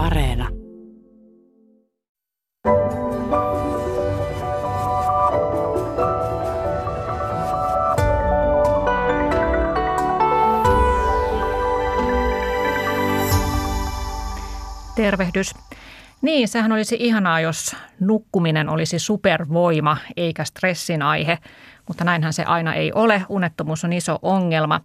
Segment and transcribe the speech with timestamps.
[0.00, 0.48] Areena.
[14.96, 15.54] Tervehdys.
[16.22, 21.38] Niin, sehän olisi ihanaa, jos nukkuminen olisi supervoima eikä stressin aihe,
[21.88, 23.22] mutta näinhän se aina ei ole.
[23.28, 24.80] Unettomuus on iso ongelma.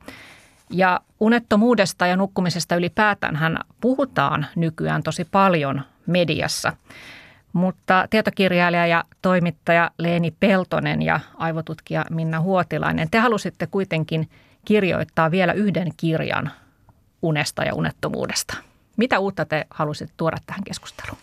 [0.69, 6.73] Ja unettomuudesta ja nukkumisesta ylipäätään hän puhutaan nykyään tosi paljon mediassa.
[7.53, 14.29] Mutta tietokirjailija ja toimittaja Leeni Peltonen ja aivotutkija Minna Huotilainen, te halusitte kuitenkin
[14.65, 16.51] kirjoittaa vielä yhden kirjan
[17.21, 18.57] unesta ja unettomuudesta.
[18.97, 21.17] Mitä uutta te halusitte tuoda tähän keskusteluun?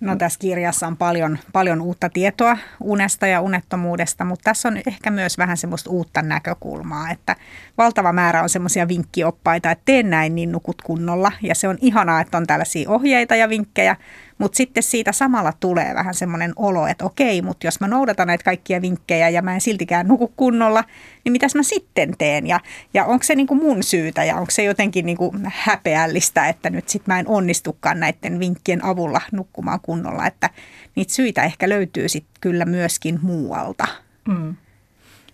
[0.00, 5.10] No tässä kirjassa on paljon, paljon uutta tietoa unesta ja unettomuudesta, mutta tässä on ehkä
[5.10, 7.36] myös vähän semmoista uutta näkökulmaa, että
[7.78, 11.32] valtava määrä on semmoisia vinkkioppaita, että tee näin, niin nukut kunnolla.
[11.42, 13.96] Ja se on ihanaa, että on tällaisia ohjeita ja vinkkejä,
[14.38, 18.44] mutta sitten siitä samalla tulee vähän semmoinen olo, että okei, mutta jos mä noudatan näitä
[18.44, 20.84] kaikkia vinkkejä ja mä en siltikään nuku kunnolla,
[21.24, 22.46] niin mitäs mä sitten teen?
[22.46, 22.60] Ja,
[22.94, 26.70] ja onko se niin kuin mun syytä ja onko se jotenkin niin kuin häpeällistä, että
[26.70, 30.50] nyt sitten mä en onnistukaan näiden vinkkien avulla nukkumaan kunnolla, että
[30.96, 33.86] niitä syitä ehkä löytyy sitten kyllä myöskin muualta.
[34.28, 34.56] Mm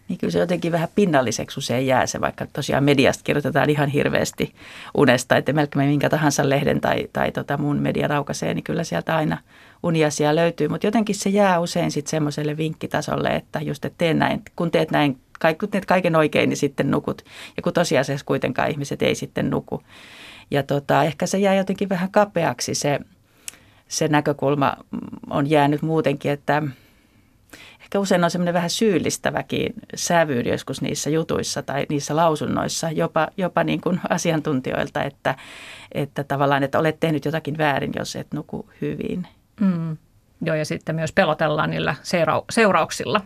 [0.08, 4.55] niin kyllä se jotenkin vähän pinnalliseksi usein jää se, vaikka tosiaan mediasta kirjoitetaan ihan hirveästi
[4.95, 9.17] unesta, että melkein minkä tahansa lehden tai, tai tota muun median aukaisee, niin kyllä sieltä
[9.17, 9.39] aina
[9.83, 14.42] uniasia löytyy, mutta jotenkin se jää usein sitten semmoiselle vinkkitasolle, että just, että tee näin,
[14.56, 15.19] kun teet näin,
[15.61, 17.23] kun teet kaiken oikein, niin sitten nukut.
[17.56, 19.83] Ja kun tosiasiassa kuitenkaan ihmiset ei sitten nuku.
[20.50, 23.00] Ja tota, ehkä se jää jotenkin vähän kapeaksi se,
[23.89, 24.77] se näkökulma
[25.30, 26.62] on jäänyt muutenkin, että–
[27.93, 33.65] ehkä usein on semmoinen vähän syyllistäväkin sävy joskus niissä jutuissa tai niissä lausunnoissa, jopa, jopa
[33.65, 35.35] niin kuin asiantuntijoilta, että,
[35.93, 39.27] että tavallaan, että olet tehnyt jotakin väärin, jos et nuku hyvin.
[39.61, 39.97] Mm.
[40.43, 43.20] Joo, ja sitten myös pelotellaan niillä seura- seurauksilla,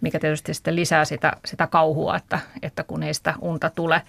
[0.00, 4.02] mikä tietysti sitten lisää sitä, sitä kauhua, että, että kun ei sitä unta tule.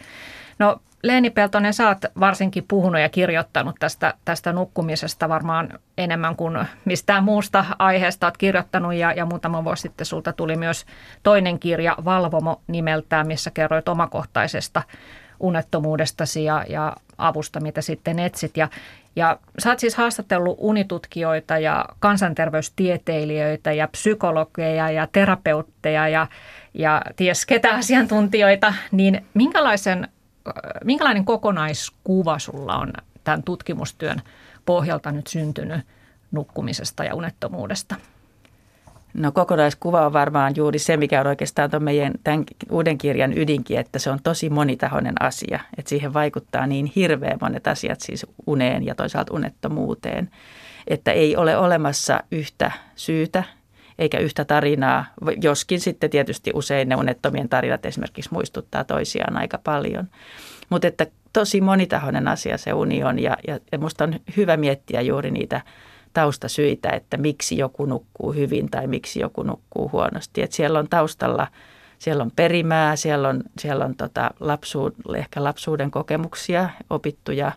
[0.60, 6.58] No Leeni Peltonen, sä oot varsinkin puhunut ja kirjoittanut tästä, tästä nukkumisesta varmaan enemmän kuin
[6.86, 10.86] mistään muusta aiheesta oot kirjoittanut ja, ja muutama vuosi sitten sulta tuli myös
[11.24, 14.82] toinen kirja Valvomo nimeltään, missä kerroit omakohtaisesta
[15.40, 18.58] unettomuudestasi ja, ja avusta, mitä sitten etsit.
[18.58, 18.70] Ja,
[19.16, 26.28] ja sä oot siis haastatellut unitutkijoita ja kansanterveystieteilijöitä ja psykologeja ja terapeutteja ja,
[26.74, 30.08] ja ties ketä asiantuntijoita, niin minkälaisen
[30.84, 32.94] minkälainen kokonaiskuva sulla on
[33.24, 34.22] tämän tutkimustyön
[34.66, 35.82] pohjalta nyt syntynyt
[36.32, 37.96] nukkumisesta ja unettomuudesta?
[39.14, 43.80] No kokonaiskuva on varmaan juuri se, mikä on oikeastaan tuon meidän tämän uuden kirjan ydinkin,
[43.80, 45.60] että se on tosi monitahoinen asia.
[45.78, 50.30] Että siihen vaikuttaa niin hirveän monet asiat siis uneen ja toisaalta unettomuuteen,
[50.88, 53.44] että ei ole olemassa yhtä syytä
[54.00, 55.06] eikä yhtä tarinaa,
[55.42, 60.08] joskin sitten tietysti usein ne unettomien tarinat esimerkiksi muistuttaa toisiaan aika paljon.
[60.70, 65.02] Mutta että tosi monitahoinen asia se uni on ja, ja, ja musta on hyvä miettiä
[65.02, 65.62] juuri niitä
[66.14, 70.42] taustasyitä, että miksi joku nukkuu hyvin tai miksi joku nukkuu huonosti.
[70.42, 71.48] Et siellä on taustalla,
[72.00, 77.52] siellä on perimää, siellä on, siellä on tota lapsuud, ehkä lapsuuden kokemuksia, opittuja,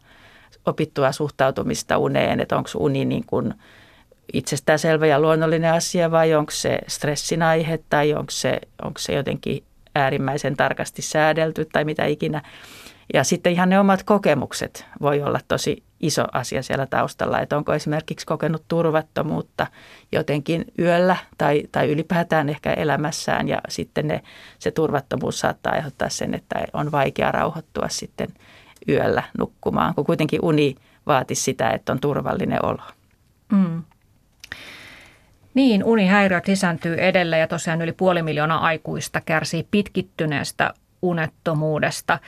[0.67, 3.55] opittua suhtautumista uneen, että onko uni niin kuin–
[4.33, 9.65] itsestäänselvä ja luonnollinen asia vai onko se stressin aihe tai onko se, onko se jotenkin
[9.95, 12.43] äärimmäisen tarkasti säädelty tai mitä ikinä.
[13.15, 17.75] Ja sitten ihan ne omat kokemukset voi olla tosi iso asia siellä taustalla, että onko
[17.75, 19.67] esimerkiksi kokenut turvattomuutta
[20.13, 24.23] jotenkin yöllä tai, tai ylipäätään ehkä elämässään ja sitten ne,
[24.59, 28.29] se turvattomuus saattaa aiheuttaa sen, että on vaikea rauhoittua sitten
[28.89, 30.77] yöllä nukkumaan, kun kuitenkin uni
[31.07, 32.83] vaati sitä, että on turvallinen olo.
[33.53, 33.83] Mm.
[35.55, 42.19] Niin, unihäiriöt lisääntyy edelleen ja tosiaan yli puoli miljoonaa aikuista kärsii pitkittyneestä unettomuudesta.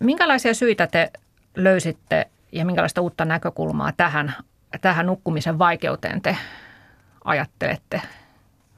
[0.00, 1.10] Minkälaisia syitä te
[1.56, 4.34] löysitte ja minkälaista uutta näkökulmaa tähän,
[4.80, 6.36] tähän nukkumisen vaikeuteen te
[7.24, 8.02] ajattelette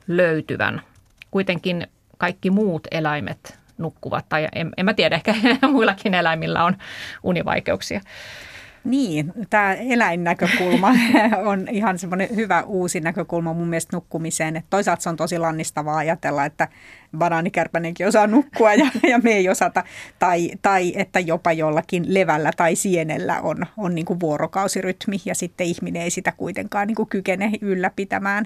[0.07, 0.83] löytyvän?
[1.31, 1.87] Kuitenkin
[2.19, 5.35] kaikki muut eläimet nukkuvat, tai en, en mä tiedä, ehkä
[5.73, 6.77] muillakin eläimillä on
[7.23, 8.01] univaikeuksia.
[8.85, 10.89] Niin, tämä eläinnäkökulma
[11.51, 14.57] on ihan semmoinen hyvä uusi näkökulma mun mielestä nukkumiseen.
[14.57, 16.69] Et toisaalta se on tosi lannistavaa ajatella, että
[17.19, 19.85] banaanikärpänenkin osaa nukkua ja, ja me ei osata.
[20.19, 25.67] Tai, tai että jopa jollakin levällä tai sienellä on, on niin kuin vuorokausirytmi ja sitten
[25.67, 28.45] ihminen ei sitä kuitenkaan niin kuin kykene ylläpitämään.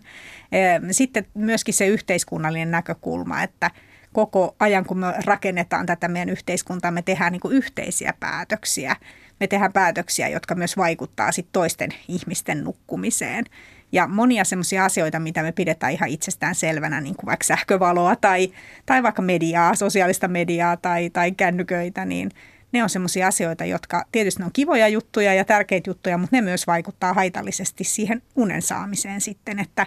[0.91, 3.71] Sitten myöskin se yhteiskunnallinen näkökulma, että
[4.13, 8.97] koko ajan kun me rakennetaan tätä meidän yhteiskuntaa, me tehdään niin kuin yhteisiä päätöksiä–
[9.41, 13.45] me tehdään päätöksiä, jotka myös vaikuttaa sit toisten ihmisten nukkumiseen.
[13.93, 18.53] Ja monia semmoisia asioita, mitä me pidetään ihan itsestään selvänä, niin kuin vaikka sähkövaloa tai,
[18.87, 22.31] tai vaikka mediaa, sosiaalista mediaa tai, tai kännyköitä, niin
[22.73, 26.43] ne on semmoisia asioita, jotka tietysti ne on kivoja juttuja ja tärkeitä juttuja, mutta ne
[26.43, 29.87] myös vaikuttaa haitallisesti siihen unen saamiseen sitten, että,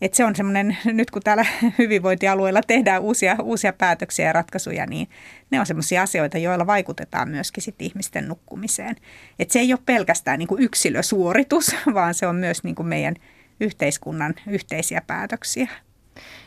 [0.00, 1.46] että se on semmoinen, nyt kun täällä
[1.78, 5.08] hyvinvointialueella tehdään uusia, uusia päätöksiä ja ratkaisuja, niin
[5.50, 8.96] ne on semmoisia asioita, joilla vaikutetaan myöskin sit ihmisten nukkumiseen.
[9.38, 13.14] Että se ei ole pelkästään niin kuin yksilösuoritus, vaan se on myös niin kuin meidän
[13.60, 15.68] yhteiskunnan yhteisiä päätöksiä.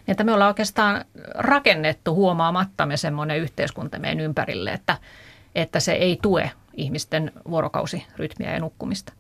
[0.08, 1.06] Että me ollaan oikeastaan
[1.36, 4.98] rakennettu huomaamattamme semmoinen yhteiskunta meidän ympärille, että,
[5.56, 9.14] että se ei tue ihmisten vuorokausirytmiä ja nukkumista.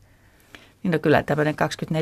[0.84, 1.56] Niin no kyllä tämmöinen
[1.94, 1.98] 24-7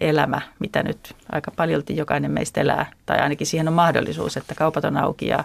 [0.00, 4.84] elämä, mitä nyt aika paljolti jokainen meistä elää, tai ainakin siihen on mahdollisuus, että kaupat
[4.84, 5.44] on auki ja,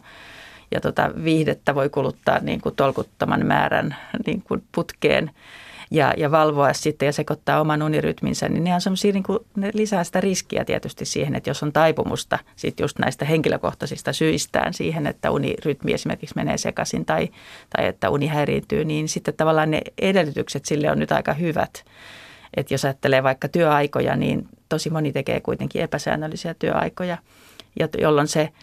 [0.71, 3.95] ja tota, viihdettä voi kuluttaa niin kuin tolkuttoman määrän
[4.25, 5.31] niin kuin putkeen–
[5.93, 9.71] ja, ja valvoa sitten ja sekoittaa oman unirytminsä, niin ne on semmoisia, niin kuin, ne
[9.73, 15.07] lisää sitä riskiä tietysti siihen, että jos on taipumusta sitten just näistä henkilökohtaisista syistään siihen,
[15.07, 17.29] että unirytmi esimerkiksi menee sekaisin tai,
[17.77, 21.85] tai että uni häiriintyy, niin sitten tavallaan ne edellytykset sille on nyt aika hyvät.
[22.57, 27.17] Että jos ajattelee vaikka työaikoja, niin tosi moni tekee kuitenkin epäsäännöllisiä työaikoja,
[27.99, 28.49] jolloin se–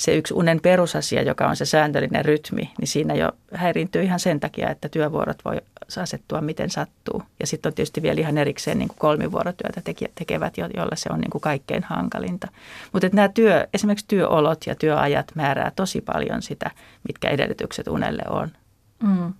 [0.00, 4.40] se yksi unen perusasia, joka on se sääntöllinen rytmi, niin siinä jo häiriintyy ihan sen
[4.40, 5.56] takia, että työvuorot voi
[6.02, 7.22] asettua miten sattuu.
[7.40, 9.82] Ja sitten on tietysti vielä ihan erikseen niin kuin kolmivuorotyötä
[10.14, 12.48] tekevät, joilla se on niin kuin kaikkein hankalinta.
[12.92, 16.70] Mutta nämä työ, esimerkiksi työolot ja työajat määrää tosi paljon sitä,
[17.08, 18.50] mitkä edellytykset unelle on.
[19.02, 19.34] Mm.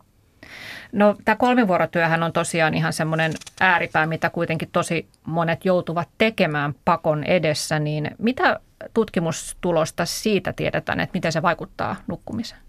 [0.92, 7.24] No tämä kolmivuorotyöhän on tosiaan ihan semmoinen ääripää, mitä kuitenkin tosi monet joutuvat tekemään pakon
[7.24, 8.60] edessä, niin mitä
[8.94, 12.60] tutkimustulosta siitä tiedetään, että miten se vaikuttaa nukkumiseen?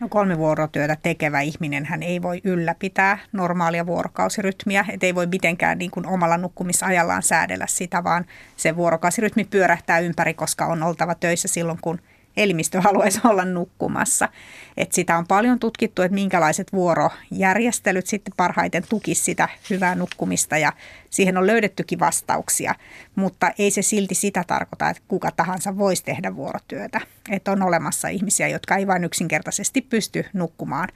[0.00, 5.90] No kolmivuorotyötä tekevä ihminen hän ei voi ylläpitää normaalia vuorokausirytmiä, et ei voi mitenkään niin
[5.90, 8.24] kuin omalla nukkumisajallaan säädellä sitä, vaan
[8.56, 12.00] se vuorokausirytmi pyörähtää ympäri, koska on oltava töissä silloin, kun
[12.36, 14.28] elimistö haluaisi olla nukkumassa.
[14.76, 20.72] Et sitä on paljon tutkittu, että minkälaiset vuorojärjestelyt sitten parhaiten tukisi sitä hyvää nukkumista ja
[21.10, 22.74] siihen on löydettykin vastauksia,
[23.14, 27.00] mutta ei se silti sitä tarkoita, että kuka tahansa voisi tehdä vuorotyötä.
[27.30, 30.88] Että on olemassa ihmisiä, jotka ei vain yksinkertaisesti pysty nukkumaan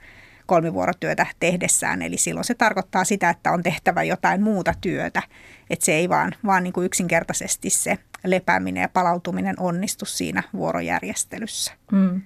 [0.45, 2.01] kolmivuorotyötä tehdessään.
[2.01, 5.21] Eli silloin se tarkoittaa sitä, että on tehtävä jotain muuta työtä.
[5.69, 11.73] Että se ei vaan, vaan niin kuin yksinkertaisesti se lepääminen ja palautuminen onnistu siinä vuorojärjestelyssä.
[11.91, 12.21] Mm.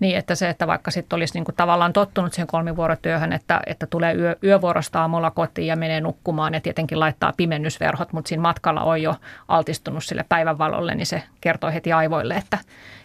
[0.00, 3.86] Niin, että se, että vaikka sitten olisi niin kuin tavallaan tottunut siihen kolmivuorotyöhön, että, että
[3.86, 8.82] tulee yö, yövuorosta aamulla kotiin ja menee nukkumaan ja tietenkin laittaa pimennysverhot, mutta siinä matkalla
[8.82, 9.14] on jo
[9.48, 12.58] altistunut sille päivänvalolle, niin se kertoo heti aivoille, että,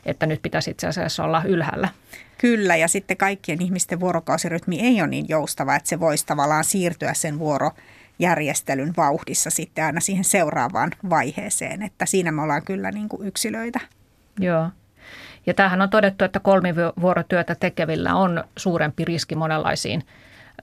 [0.06, 1.90] että nyt pitäisi itse asiassa olla ylhäällä.
[2.38, 7.14] Kyllä, ja sitten kaikkien ihmisten vuorokausirytmi ei ole niin joustava, että se voisi tavallaan siirtyä
[7.14, 7.72] sen vuoro
[8.20, 13.80] järjestelyn vauhdissa sitten aina siihen seuraavaan vaiheeseen, että siinä me ollaan kyllä niin kuin yksilöitä.
[14.40, 14.70] Joo.
[15.46, 20.04] Ja tämähän on todettu, että kolmivuorotyötä tekevillä on suurempi riski monenlaisiin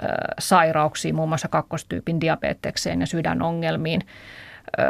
[0.02, 0.06] ö,
[0.38, 4.00] sairauksiin, muun muassa kakkostyypin diabetekseen ja sydänongelmiin.
[4.78, 4.82] Ö,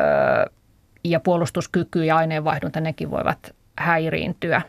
[1.04, 4.62] ja puolustuskyky ja aineenvaihdunta, nekin voivat häiriintyä.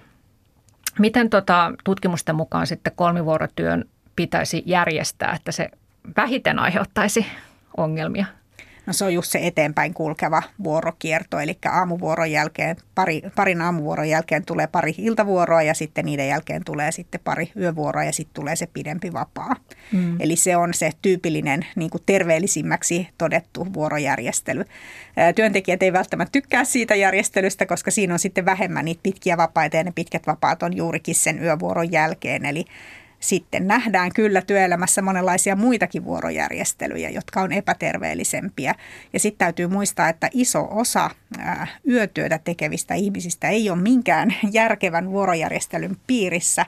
[1.00, 3.86] Miten tota, tutkimusten mukaan sitten kolmivuorotyön
[4.16, 5.70] pitäisi järjestää, että se
[6.18, 7.26] vähiten aiheuttaisi
[7.78, 8.26] ongelmia?
[8.86, 14.46] No se on just se eteenpäin kulkeva vuorokierto, eli aamuvuoron jälkeen, pari, parin aamuvuoron jälkeen
[14.46, 18.68] tulee pari iltavuoroa ja sitten niiden jälkeen tulee sitten pari yövuoroa ja sitten tulee se
[18.74, 19.56] pidempi vapaa.
[19.92, 20.22] Mm.
[20.22, 24.66] Eli se on se tyypillinen niin kuin terveellisimmäksi todettu vuorojärjestely.
[25.36, 29.84] Työntekijät ei välttämättä tykkää siitä järjestelystä, koska siinä on sitten vähemmän niitä pitkiä vapaita ja
[29.84, 32.46] ne pitkät vapaat on juurikin sen yövuoron jälkeen.
[32.46, 32.66] Eli
[33.20, 38.76] sitten nähdään kyllä työelämässä monenlaisia muitakin vuorojärjestelyjä, jotka on epäterveellisempiä.
[39.14, 41.10] Ja sitten täytyy muistaa, että iso osa
[41.88, 46.66] yötyötä tekevistä ihmisistä ei ole minkään järkevän vuorojärjestelyn piirissä,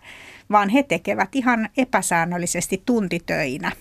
[0.51, 3.72] vaan he tekevät ihan epäsäännöllisesti tuntitöinä.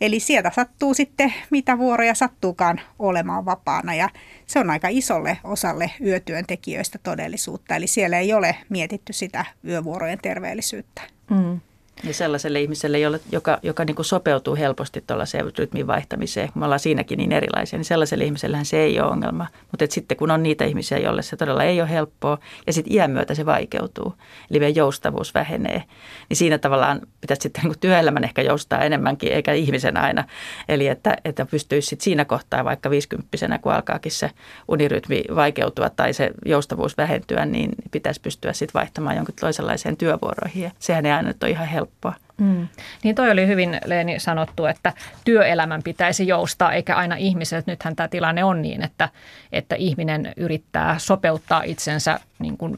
[0.00, 4.08] Eli sieltä sattuu sitten, mitä vuoroja sattuukaan olemaan vapaana ja
[4.46, 7.76] se on aika isolle osalle yötyöntekijöistä todellisuutta.
[7.76, 11.02] Eli siellä ei ole mietitty sitä yövuorojen terveellisyyttä.
[11.30, 11.60] Mm.
[12.04, 16.64] Ja sellaiselle ihmiselle, jolle, joka, joka niin kuin sopeutuu helposti tuollaiseen rytmin vaihtamiseen, kun me
[16.64, 19.46] ollaan siinäkin niin erilaisia, niin sellaiselle ihmisellähän se ei ole ongelma.
[19.70, 23.10] Mutta sitten kun on niitä ihmisiä, joille se todella ei ole helppoa ja sitten iän
[23.10, 24.14] myötä se vaikeutuu,
[24.50, 25.82] eli meidän joustavuus vähenee,
[26.28, 30.24] niin siinä tavallaan pitäisi sitten niin kuin työelämän ehkä joustaa enemmänkin, eikä ihmisen aina.
[30.68, 34.30] Eli että, että pystyisi sitten siinä kohtaa vaikka 50 kun alkaakin se
[34.68, 40.62] unirytmi vaikeutua tai se joustavuus vähentyä, niin pitäisi pystyä sitten vaihtamaan jonkin toisenlaiseen työvuoroihin.
[40.62, 42.14] Ja sehän ei aina ole ihan helppoa helppoa.
[42.38, 42.68] Mm.
[43.04, 44.92] Niin toi oli hyvin Leeni sanottu, että
[45.24, 47.66] työelämän pitäisi joustaa eikä aina ihmiset.
[47.66, 49.08] Nythän tämä tilanne on niin, että,
[49.52, 52.76] että ihminen yrittää sopeuttaa itsensä niin kuin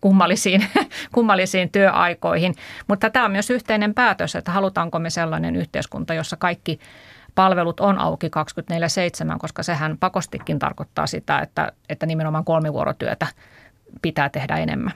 [0.00, 0.66] kummallisiin,
[1.14, 2.54] kummallisiin työaikoihin.
[2.88, 6.80] Mutta tämä on myös yhteinen päätös, että halutaanko me sellainen yhteiskunta, jossa kaikki
[7.34, 8.26] palvelut on auki
[9.34, 13.26] 24-7, koska sehän pakostikin tarkoittaa sitä, että, että nimenomaan kolmivuorotyötä
[14.02, 14.92] pitää tehdä enemmän.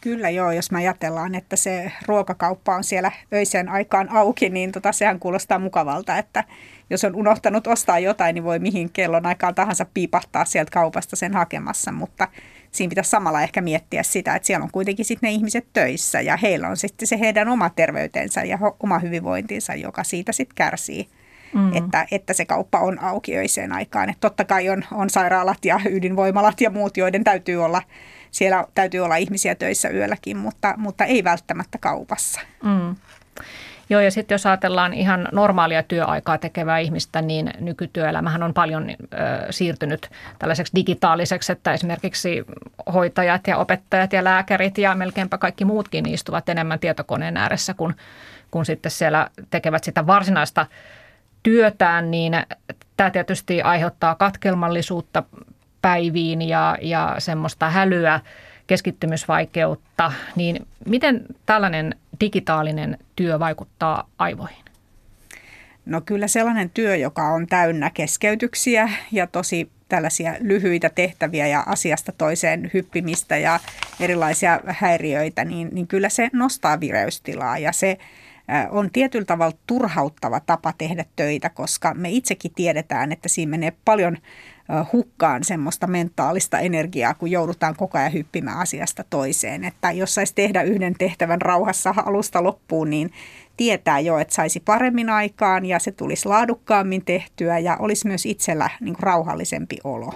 [0.00, 4.92] Kyllä joo, jos me ajatellaan, että se ruokakauppa on siellä öiseen aikaan auki, niin tota,
[4.92, 6.44] sehän kuulostaa mukavalta, että
[6.90, 11.34] jos on unohtanut ostaa jotain, niin voi mihin kellon aikaan tahansa piipahtaa sieltä kaupasta sen
[11.34, 12.28] hakemassa, mutta
[12.70, 16.36] siinä pitäisi samalla ehkä miettiä sitä, että siellä on kuitenkin sitten ne ihmiset töissä ja
[16.36, 21.08] heillä on sitten se heidän oma terveytensä ja oma hyvinvointinsa, joka siitä sitten kärsii.
[21.54, 21.76] Mm.
[21.76, 24.10] Että, että se kauppa on auki öiseen aikaan.
[24.10, 27.82] Että totta kai on, on sairaalat ja ydinvoimalat ja muut, joiden täytyy olla
[28.38, 32.40] siellä täytyy olla ihmisiä töissä yölläkin, mutta, mutta ei välttämättä kaupassa.
[32.62, 32.96] Mm.
[33.90, 38.94] Joo, ja sitten jos ajatellaan ihan normaalia työaikaa tekevää ihmistä, niin nykytyöelämähän on paljon ö,
[39.50, 42.44] siirtynyt tällaiseksi digitaaliseksi, että esimerkiksi
[42.92, 47.94] hoitajat ja opettajat ja lääkärit ja melkeinpä kaikki muutkin istuvat enemmän tietokoneen ääressä, kun,
[48.50, 50.66] kun sitten siellä tekevät sitä varsinaista
[51.42, 52.32] työtään, niin
[52.96, 55.22] tämä tietysti aiheuttaa katkelmallisuutta
[55.82, 58.20] päiviin ja, ja semmoista hälyä,
[58.66, 64.64] keskittymisvaikeutta, niin miten tällainen digitaalinen työ vaikuttaa aivoihin?
[65.86, 72.12] No kyllä sellainen työ, joka on täynnä keskeytyksiä ja tosi tällaisia lyhyitä tehtäviä ja asiasta
[72.12, 73.60] toiseen hyppimistä ja
[74.00, 77.98] erilaisia häiriöitä, niin, niin kyllä se nostaa vireystilaa ja se
[78.70, 84.16] on tietyllä tavalla turhauttava tapa tehdä töitä, koska me itsekin tiedetään, että siinä menee paljon
[84.92, 89.64] hukkaan semmoista mentaalista energiaa, kun joudutaan koko ajan hyppimään asiasta toiseen.
[89.64, 93.10] Että jos saisi tehdä yhden tehtävän rauhassa alusta loppuun, niin
[93.56, 98.70] tietää jo, että saisi paremmin aikaan ja se tulisi laadukkaammin tehtyä ja olisi myös itsellä
[98.80, 100.12] niin kuin rauhallisempi olo.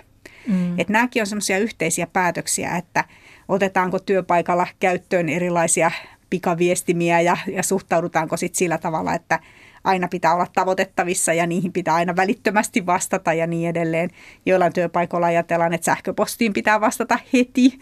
[0.49, 0.79] Mm.
[0.79, 3.05] Että nämäkin on semmoisia yhteisiä päätöksiä, että
[3.49, 5.91] otetaanko työpaikalla käyttöön erilaisia
[6.33, 9.41] pikaviestimiä ja, ja suhtaudutaanko sitten sillä tavalla, että–
[9.85, 14.11] aina pitää olla tavoitettavissa ja niihin pitää aina välittömästi vastata ja niin edelleen.
[14.47, 17.79] Joillain työpaikoilla ajatellaan, että sähköpostiin pitää vastata heti.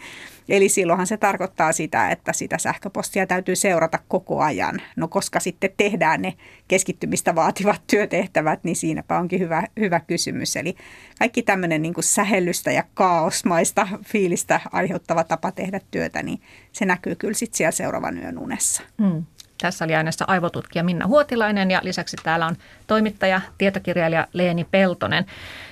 [0.49, 4.81] Eli silloinhan se tarkoittaa sitä, että sitä sähköpostia täytyy seurata koko ajan.
[4.95, 6.33] No koska sitten tehdään ne
[6.67, 10.55] keskittymistä vaativat työtehtävät, niin siinäpä onkin hyvä, hyvä kysymys.
[10.55, 10.75] Eli
[11.19, 16.41] kaikki tämmöinen niin sähellystä ja kaosmaista fiilistä aiheuttava tapa tehdä työtä, niin
[16.71, 18.83] se näkyy kyllä sitten siellä seuraavan yön unessa.
[19.01, 19.25] Hmm.
[19.61, 22.55] Tässä oli äänessä aivotutkija Minna Huotilainen ja lisäksi täällä on
[22.87, 25.25] toimittaja, tietokirjailija Leeni Peltonen.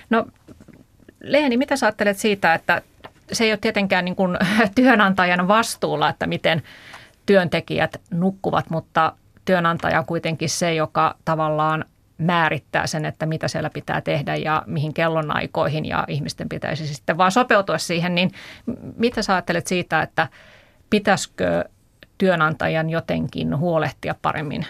[0.10, 0.26] No
[1.24, 2.82] Leeni, mitä sä ajattelet siitä, että
[3.32, 4.38] se ei ole tietenkään niin kuin
[4.76, 6.64] työnantajan vastuulla, että miten
[7.26, 9.14] työntekijät nukkuvat, mutta
[9.46, 11.86] työnantaja on kuitenkin se, joka tavallaan
[12.18, 17.32] määrittää sen, että mitä siellä pitää tehdä ja mihin kellonaikoihin ja ihmisten pitäisi sitten vaan
[17.32, 18.32] sopeutua siihen, niin
[18.96, 20.28] mitä sä ajattelet siitä, että
[20.90, 21.64] pitäisikö
[22.20, 24.66] työnantajan jotenkin huolehtia paremmin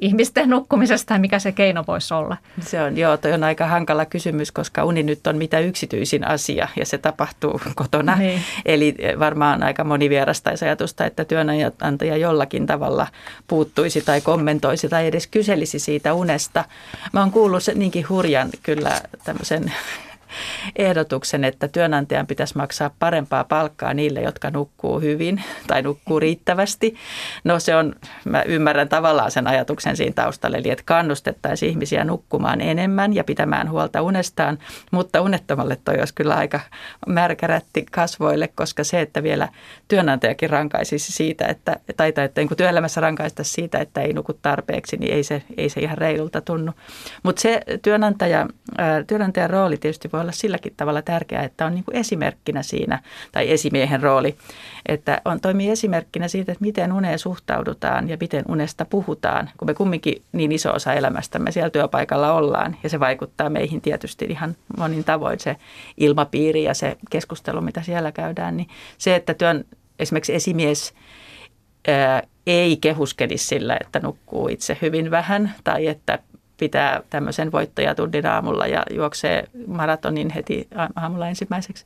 [0.00, 2.36] ihmisten nukkumisesta ja mikä se keino voisi olla?
[2.60, 6.68] Se on, joo, toi on aika hankala kysymys, koska uni nyt on mitä yksityisin asia
[6.76, 8.16] ja se tapahtuu kotona.
[8.16, 8.40] Niin.
[8.64, 13.06] Eli varmaan aika moni vierastaisi ajatusta, että työnantaja jollakin tavalla
[13.48, 16.64] puuttuisi tai kommentoisi tai edes kyselisi siitä unesta.
[17.12, 19.72] Mä oon kuullut niinkin hurjan kyllä tämmöisen
[20.76, 26.94] ehdotuksen, että työnantajan pitäisi maksaa parempaa palkkaa niille, jotka nukkuu hyvin tai nukkuu riittävästi.
[27.44, 32.60] No se on, mä ymmärrän tavallaan sen ajatuksen siinä taustalla, eli että kannustettaisiin ihmisiä nukkumaan
[32.60, 34.58] enemmän ja pitämään huolta unestaan,
[34.90, 36.60] mutta unettomalle toi olisi kyllä aika
[37.06, 39.48] märkärätti kasvoille, koska se, että vielä
[39.88, 44.96] työnantajakin rankaisisi siitä, että, tai, tai että niin työelämässä rankaista siitä, että ei nuku tarpeeksi,
[44.96, 46.72] niin ei se, ei se ihan reilulta tunnu.
[47.22, 48.46] Mutta se työnantaja,
[49.06, 53.02] työnantajan rooli tietysti voi olla silläkin tavalla tärkeää, että on niin kuin esimerkkinä siinä,
[53.32, 54.36] tai esimiehen rooli,
[54.86, 59.74] että on toimii esimerkkinä siitä, että miten uneen suhtaudutaan ja miten unesta puhutaan, kun me
[59.74, 65.04] kumminkin niin iso osa elämästämme siellä työpaikalla ollaan, ja se vaikuttaa meihin tietysti ihan monin
[65.04, 65.56] tavoin se
[65.96, 69.64] ilmapiiri ja se keskustelu, mitä siellä käydään, niin se, että työn
[69.98, 70.94] esimerkiksi esimies
[71.88, 76.18] ää, ei kehuskelisi sillä, että nukkuu itse hyvin vähän tai että
[76.56, 81.84] pitää tämmöisen voittajatunnin aamulla ja juoksee maratonin heti aamulla ensimmäiseksi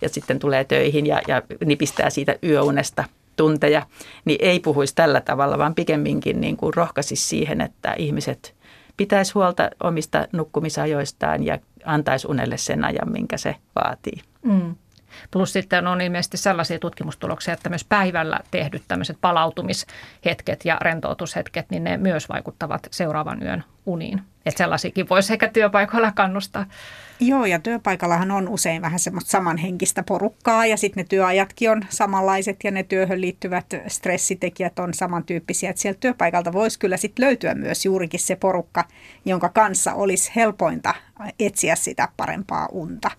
[0.00, 3.04] ja sitten tulee töihin ja, ja nipistää siitä yöunesta
[3.36, 3.86] tunteja,
[4.24, 8.54] niin ei puhuisi tällä tavalla, vaan pikemminkin niin kuin rohkaisisi siihen, että ihmiset
[8.96, 14.20] pitäisi huolta omista nukkumisajoistaan ja antaisi unelle sen ajan, minkä se vaatii.
[14.42, 14.74] Mm.
[15.30, 21.84] Plus sitten on ilmeisesti sellaisia tutkimustuloksia, että myös päivällä tehdyt tämmöiset palautumishetket ja rentoutushetket, niin
[21.84, 24.20] ne myös vaikuttavat seuraavan yön uniin.
[24.46, 26.66] Että sellaisiakin voisi ehkä työpaikoilla kannustaa.
[27.20, 32.56] Joo, ja työpaikallahan on usein vähän semmoista samanhenkistä porukkaa ja sitten ne työajatkin on samanlaiset
[32.64, 35.70] ja ne työhön liittyvät stressitekijät on samantyyppisiä.
[35.70, 38.84] Että sieltä työpaikalta voisi kyllä sitten löytyä myös juurikin se porukka,
[39.24, 40.94] jonka kanssa olisi helpointa
[41.38, 43.10] etsiä sitä parempaa unta.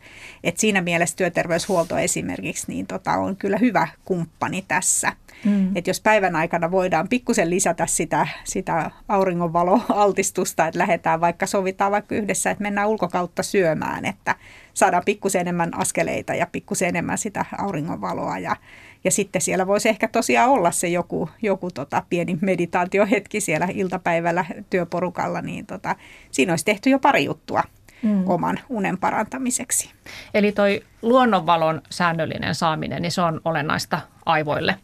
[0.44, 5.14] Et siinä mielessä työterveyshuolto esimerkiksi niin tota, on kyllä hyvä kumppani tässä.
[5.46, 5.78] Mm.
[5.78, 12.16] Et jos päivän aikana voidaan pikkusen lisätä sitä, sitä auringonvaloaltistusta, että lähdetään vaikka sovitaan vaikka
[12.16, 14.36] yhdessä, että mennään ulkokautta syömään, että
[14.74, 18.56] saadaan pikkusen enemmän askeleita ja pikkusen enemmän sitä auringonvaloa ja,
[19.04, 24.46] ja sitten siellä voisi ehkä tosiaan olla se joku, joku tota pieni meditaatiohetki siellä iltapäivällä
[24.70, 25.96] työporukalla, niin tota,
[26.32, 27.64] siinä olisi tehty jo pari juttua
[28.04, 28.30] mm.
[28.30, 29.92] oman unen parantamiseksi.
[30.34, 34.76] Eli toi luonnonvalon säännöllinen saaminen, niin se on olennaista aivoille.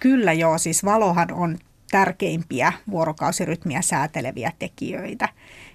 [0.00, 1.58] Kyllä joo, siis valohan on
[1.92, 5.28] tärkeimpiä vuorokausirytmiä sääteleviä tekijöitä.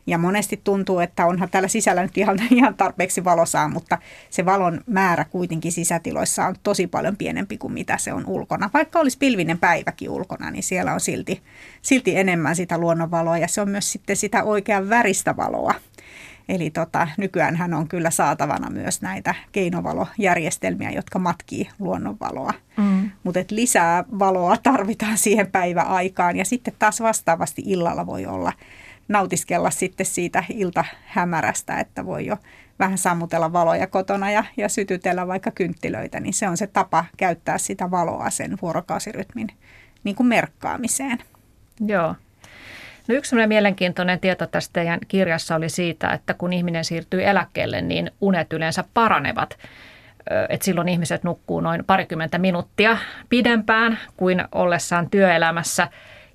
[0.07, 3.97] Ja monesti tuntuu, että onhan täällä sisällä nyt ihan, ihan tarpeeksi valosaa, mutta
[4.29, 8.69] se valon määrä kuitenkin sisätiloissa on tosi paljon pienempi kuin mitä se on ulkona.
[8.73, 11.41] Vaikka olisi pilvinen päiväkin ulkona, niin siellä on silti,
[11.81, 15.73] silti enemmän sitä luonnonvaloa ja se on myös sitten sitä oikean väristä valoa.
[16.49, 22.53] Eli tota, nykyään on kyllä saatavana myös näitä keinovalojärjestelmiä, jotka matkii luonnonvaloa.
[22.77, 22.96] Mm.
[23.27, 28.53] Mutta lisää valoa tarvitaan siihen päiväaikaan ja sitten taas vastaavasti illalla voi olla
[29.07, 32.37] nautiskella sitten siitä iltahämärästä, että voi jo
[32.79, 37.57] vähän sammutella valoja kotona ja, ja sytytellä vaikka kynttilöitä, niin se on se tapa käyttää
[37.57, 39.47] sitä valoa sen vuorokausirytmin
[40.03, 41.17] niin kuin merkkaamiseen.
[41.87, 42.15] Joo.
[43.07, 48.11] No yksi mielenkiintoinen tieto tästä teidän kirjassa oli siitä, että kun ihminen siirtyy eläkkeelle, niin
[48.21, 49.57] unet yleensä paranevat.
[50.49, 52.97] Et silloin ihmiset nukkuu noin parikymmentä minuuttia
[53.29, 55.87] pidempään kuin ollessaan työelämässä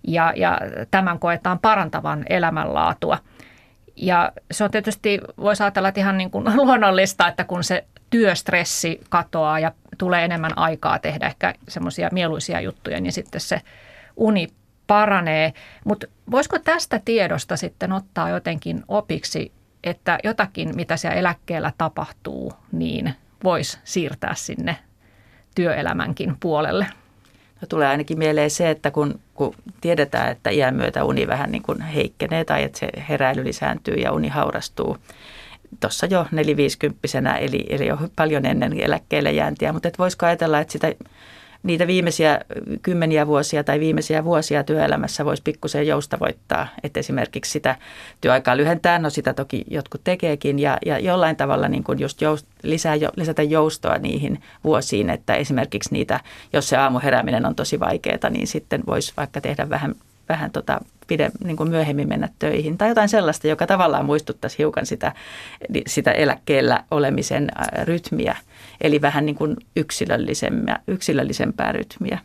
[0.06, 3.18] ja, ja tämän koetaan parantavan elämänlaatua.
[3.96, 9.00] Ja se on tietysti, voisi ajatella, että ihan niin kuin luonnollista, että kun se työstressi
[9.08, 13.60] katoaa ja tulee enemmän aikaa tehdä ehkä semmoisia mieluisia juttuja, niin sitten se
[14.16, 14.48] uni
[14.86, 15.52] paranee.
[15.84, 19.52] Mutta voisiko tästä tiedosta sitten ottaa jotenkin opiksi,
[19.84, 24.76] että jotakin, mitä siellä eläkkeellä tapahtuu, niin voisi siirtää sinne
[25.54, 26.86] työelämänkin puolelle?
[27.60, 31.62] No, tulee ainakin mieleen se, että kun, kun tiedetään, että iän myötä uni vähän niin
[31.62, 34.96] kuin heikkenee tai että se heräily lisääntyy ja uni haurastuu
[35.80, 40.72] tuossa jo neliviisikymppisenä, eli, eli jo paljon ennen eläkkeelle jääntiä, mutta et voisiko ajatella, että
[40.72, 40.92] sitä
[41.62, 42.40] niitä viimeisiä
[42.82, 46.68] kymmeniä vuosia tai viimeisiä vuosia työelämässä voisi pikkusen joustavoittaa.
[46.82, 47.76] Että esimerkiksi sitä
[48.20, 52.46] työaikaa lyhentää, no sitä toki jotkut tekeekin ja, ja jollain tavalla niin kuin just joust,
[52.62, 56.20] lisää, lisätä joustoa niihin vuosiin, että esimerkiksi niitä,
[56.52, 59.94] jos se aamuherääminen on tosi vaikeaa, niin sitten voisi vaikka tehdä vähän
[60.28, 60.80] vähän tota
[61.12, 65.12] pide, niin kuin myöhemmin mennä töihin tai jotain sellaista, joka tavallaan muistuttaisi hiukan sitä,
[65.86, 67.48] sitä eläkkeellä olemisen
[67.84, 68.36] rytmiä,
[68.80, 72.18] eli vähän niin kuin yksilöllisempää, yksilöllisempää rytmiä.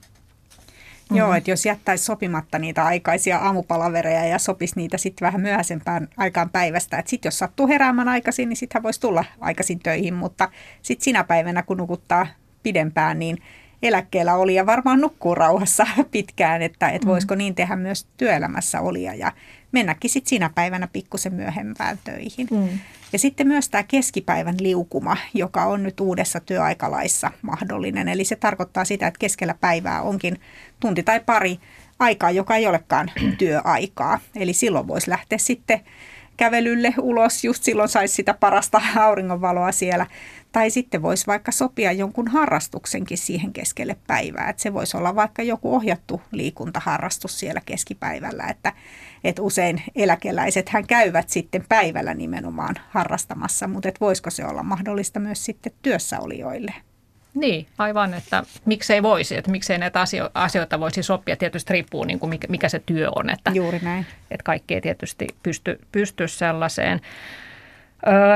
[1.11, 6.49] Joo, että jos jättäisi sopimatta niitä aikaisia aamupalavereja ja sopisi niitä sitten vähän myöhäisempään aikaan
[6.49, 6.97] päivästä.
[6.97, 10.49] Että sitten jos sattuu heräämään aikaisin, niin sittenhän voisi tulla aikaisin töihin, mutta
[10.81, 12.27] sitten sinä päivänä, kun nukuttaa
[12.63, 13.37] pidempään, niin
[13.83, 17.11] eläkkeellä oli ja varmaan nukkuu rauhassa pitkään, että, että mm.
[17.11, 19.31] voisiko niin tehdä myös työelämässä olia ja
[19.71, 22.47] mennäkin sitten sinä päivänä pikkusen myöhempään töihin.
[22.51, 22.79] Mm.
[23.13, 28.07] Ja sitten myös tämä keskipäivän liukuma, joka on nyt uudessa työaikalaissa mahdollinen.
[28.07, 30.39] Eli se tarkoittaa sitä, että keskellä päivää onkin
[30.79, 31.59] tunti tai pari
[31.99, 34.19] aikaa, joka ei olekaan työaikaa.
[34.35, 35.81] Eli silloin voisi lähteä sitten
[36.37, 40.05] kävelylle ulos, just silloin saisi sitä parasta auringonvaloa siellä.
[40.51, 44.49] Tai sitten voisi vaikka sopia jonkun harrastuksenkin siihen keskelle päivää.
[44.49, 48.73] Että se voisi olla vaikka joku ohjattu liikuntaharrastus siellä keskipäivällä, että,
[49.23, 55.19] että usein eläkeläiset hän käyvät sitten päivällä nimenomaan harrastamassa, mutta että voisiko se olla mahdollista
[55.19, 56.73] myös sitten työssäolijoille?
[57.39, 59.99] Niin, aivan, että miksei voisi, että miksei näitä
[60.33, 61.35] asioita voisi sopia.
[61.35, 63.29] Tietysti riippuu, niin kuin mikä, mikä se työ on.
[63.29, 64.05] Että, Juuri näin.
[64.31, 67.01] Että kaikki ei tietysti pysty, pysty sellaiseen.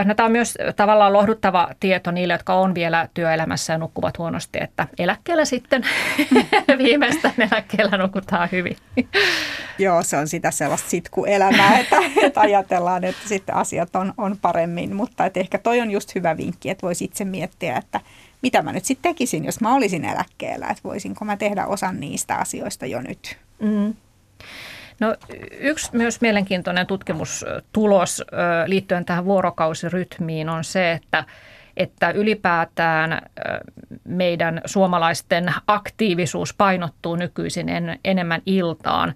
[0.05, 4.59] No, tämä on myös tavallaan lohduttava tieto niille, jotka on vielä työelämässä ja nukkuvat huonosti,
[4.61, 5.85] että eläkkeellä sitten
[6.83, 8.77] viimeistään eläkkeellä nukutaan hyvin.
[9.77, 14.95] Joo, se on sitä sellaista sitkuelämää, että, että ajatellaan, että sitten asiat on, on paremmin,
[14.95, 17.99] mutta että ehkä toi on just hyvä vinkki, että voisi itse miettiä, että
[18.41, 22.35] mitä mä nyt sitten tekisin, jos mä olisin eläkkeellä, että voisinko mä tehdä osan niistä
[22.35, 23.37] asioista jo nyt.
[23.59, 23.93] Mm.
[24.99, 25.15] No,
[25.59, 28.23] yksi myös mielenkiintoinen tutkimustulos
[28.65, 31.23] liittyen tähän vuorokausirytmiin on se, että
[31.77, 33.21] että ylipäätään
[34.03, 39.13] meidän suomalaisten aktiivisuus painottuu nykyisin en, enemmän iltaan.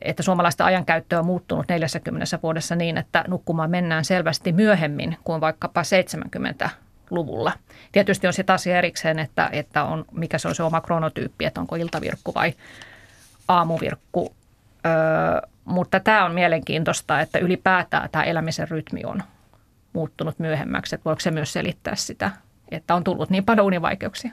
[0.00, 5.84] Että suomalaisten ajankäyttö on muuttunut 40 vuodessa niin, että nukkumaan mennään selvästi myöhemmin kuin vaikkapa
[7.06, 7.52] 70-luvulla.
[7.92, 11.60] Tietysti on se asia erikseen, että, että on, mikä se on se oma kronotyyppi, että
[11.60, 12.54] onko iltavirkku vai
[13.48, 14.34] aamuvirkku.
[14.86, 19.22] Öö, mutta tämä on mielenkiintoista, että ylipäätään tämä elämisen rytmi on
[19.92, 20.94] muuttunut myöhemmäksi.
[20.94, 22.30] Että voiko se myös selittää sitä,
[22.70, 24.32] että on tullut niin paljon univaikeuksia?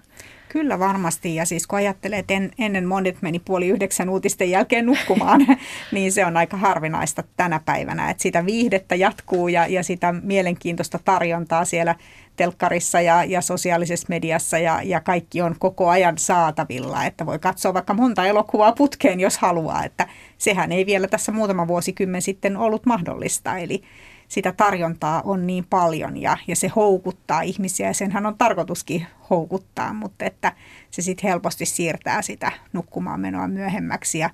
[0.54, 1.36] Kyllä varmasti.
[1.36, 5.46] Ja siis kun ajattelee, että en, ennen monet meni puoli yhdeksän uutisten jälkeen nukkumaan,
[5.92, 11.00] niin se on aika harvinaista tänä päivänä, että sitä viihdettä jatkuu ja, ja sitä mielenkiintoista
[11.06, 11.96] tarjontaa siellä
[12.36, 17.74] telkkarissa ja, ja sosiaalisessa mediassa ja, ja kaikki on koko ajan saatavilla, että voi katsoa
[17.74, 22.86] vaikka monta elokuvaa putkeen, jos haluaa, että sehän ei vielä tässä muutama vuosikymmen sitten ollut
[22.86, 23.84] mahdollista, eli
[24.28, 29.94] sitä tarjontaa on niin paljon ja, ja se houkuttaa ihmisiä ja senhän on tarkoituskin houkuttaa,
[29.94, 30.54] mutta että
[30.92, 34.30] se sitten helposti siirtää sitä nukkumaan menoa myöhemmäksi ja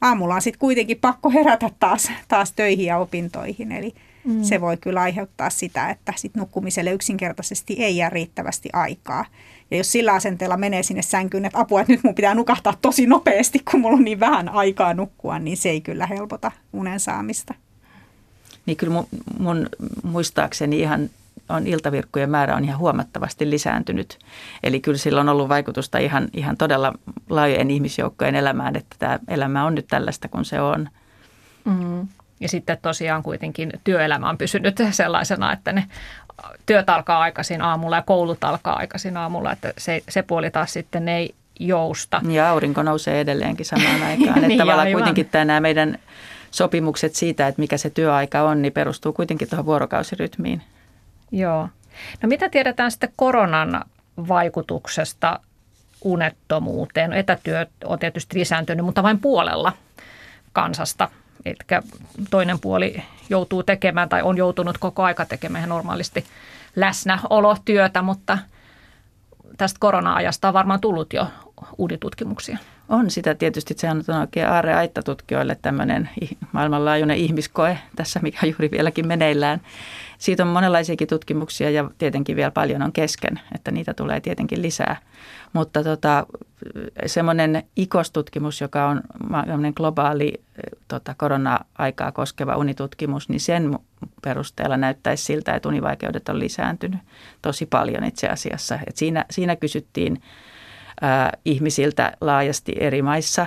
[0.00, 4.42] aamulla on sitten kuitenkin pakko herätä taas, taas töihin ja opintoihin, eli mm.
[4.42, 9.24] se voi kyllä aiheuttaa sitä, että sit nukkumiselle yksinkertaisesti ei jää riittävästi aikaa.
[9.70, 13.06] Ja jos sillä asenteella menee sinne sänkyyn, että apua, että nyt mun pitää nukahtaa tosi
[13.06, 17.54] nopeasti, kun mulla on niin vähän aikaa nukkua, niin se ei kyllä helpota unen saamista
[18.66, 19.06] niin kyllä mun,
[19.38, 19.68] mun
[20.02, 21.10] muistaakseni ihan
[21.48, 24.18] on iltavirkkujen määrä on ihan huomattavasti lisääntynyt.
[24.62, 26.92] Eli kyllä sillä on ollut vaikutusta ihan, ihan todella
[27.30, 30.88] laajojen ihmisjoukkojen elämään, että tämä elämä on nyt tällaista kuin se on.
[31.64, 32.08] Mm.
[32.40, 35.84] Ja sitten tosiaan kuitenkin työelämä on pysynyt sellaisena, että ne
[36.66, 41.08] työt alkaa aikaisin aamulla ja koulut alkaa aikaisin aamulla, että se, se puoli taas sitten
[41.08, 42.20] ei jousta.
[42.28, 44.34] Ja aurinko nousee edelleenkin samaan aikaan.
[44.34, 45.00] niin, että tavallaan aivan.
[45.00, 45.98] kuitenkin tämä meidän
[46.54, 50.62] sopimukset siitä, että mikä se työaika on, niin perustuu kuitenkin tuohon vuorokausirytmiin.
[51.32, 51.68] Joo.
[52.22, 53.84] No mitä tiedetään sitten koronan
[54.28, 55.40] vaikutuksesta
[56.04, 57.12] unettomuuteen?
[57.12, 59.72] Etätyö on tietysti lisääntynyt, mutta vain puolella
[60.52, 61.08] kansasta.
[61.44, 61.82] Etkä
[62.30, 66.24] toinen puoli joutuu tekemään tai on joutunut koko aika tekemään normaalisti
[66.76, 68.38] läsnäolotyötä, mutta
[69.56, 71.26] tästä korona-ajasta on varmaan tullut jo
[71.78, 72.58] uuditutkimuksia.
[72.88, 76.10] On sitä tietysti, se on oikein aarreaitta-tutkijoille tämmöinen
[76.52, 79.60] maailmanlaajuinen ihmiskoe tässä, mikä on juuri vieläkin meneillään.
[80.18, 84.96] Siitä on monenlaisiakin tutkimuksia ja tietenkin vielä paljon on kesken, että niitä tulee tietenkin lisää.
[85.52, 86.26] Mutta tota,
[87.06, 89.02] semmoinen IKOS-tutkimus, joka on
[89.76, 90.32] globaali
[90.88, 93.78] tota, korona-aikaa koskeva unitutkimus, niin sen
[94.22, 97.00] perusteella näyttäisi siltä, että univaikeudet on lisääntynyt
[97.42, 98.78] tosi paljon itse asiassa.
[98.86, 100.22] Et siinä, siinä kysyttiin
[101.44, 103.46] ihmisiltä laajasti eri maissa,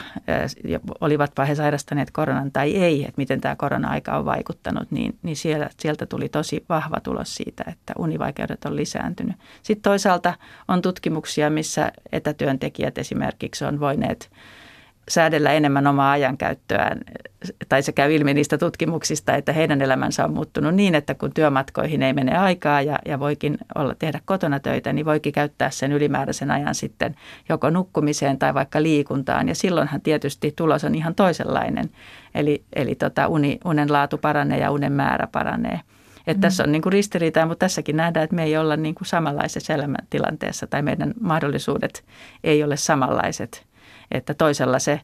[1.01, 5.69] olivatpa he sairastaneet koronan tai ei, että miten tämä korona-aika on vaikuttanut, niin, niin siellä,
[5.79, 9.35] sieltä tuli tosi vahva tulos siitä, että univaikeudet on lisääntynyt.
[9.63, 10.33] Sitten toisaalta
[10.67, 14.29] on tutkimuksia, missä etätyöntekijät esimerkiksi on voineet
[15.09, 16.99] säädellä enemmän omaa ajankäyttöään,
[17.69, 22.03] tai se käy ilmi niistä tutkimuksista, että heidän elämänsä on muuttunut niin, että kun työmatkoihin
[22.03, 26.51] ei mene aikaa ja, ja voikin olla, tehdä kotona töitä, niin voikin käyttää sen ylimääräisen
[26.51, 27.15] ajan sitten
[27.49, 29.47] joko nukkumiseen tai vaikka liikuntaan.
[29.47, 31.89] Ja silloinhan tietysti tulos on ihan toisenlainen,
[32.35, 35.79] eli, eli tota uni, unen laatu paranee ja unen määrä paranee.
[36.27, 36.41] Että mm.
[36.41, 39.73] Tässä on niin kuin ristiriitaa, mutta tässäkin nähdään, että me ei olla niin kuin samanlaisessa
[39.73, 42.03] elämäntilanteessa tai meidän mahdollisuudet
[42.43, 43.63] ei ole samanlaiset–
[44.11, 45.01] että toisella se,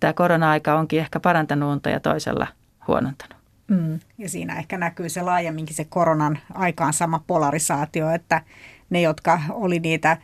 [0.00, 2.46] tämä korona-aika onkin ehkä parantanut unta ja toisella
[2.88, 3.36] huonontanut.
[3.68, 4.00] Mm.
[4.18, 8.42] Ja siinä ehkä näkyy se laajemminkin se koronan aikaan sama polarisaatio, että
[8.90, 10.16] ne, jotka oli niitä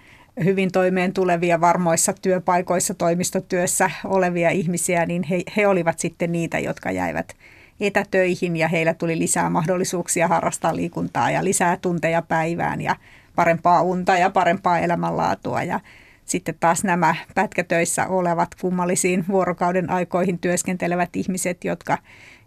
[0.45, 6.91] hyvin toimeen tulevia varmoissa työpaikoissa, toimistotyössä olevia ihmisiä, niin he, he olivat sitten niitä, jotka
[6.91, 7.37] jäivät
[7.81, 12.97] etätöihin ja heillä tuli lisää mahdollisuuksia harrastaa liikuntaa ja lisää tunteja päivään ja
[13.35, 15.81] parempaa unta ja parempaa elämänlaatua ja
[16.27, 21.99] sitten taas nämä pätkätöissä olevat kummallisiin vuorokauden aikoihin työskentelevät ihmiset, jotka,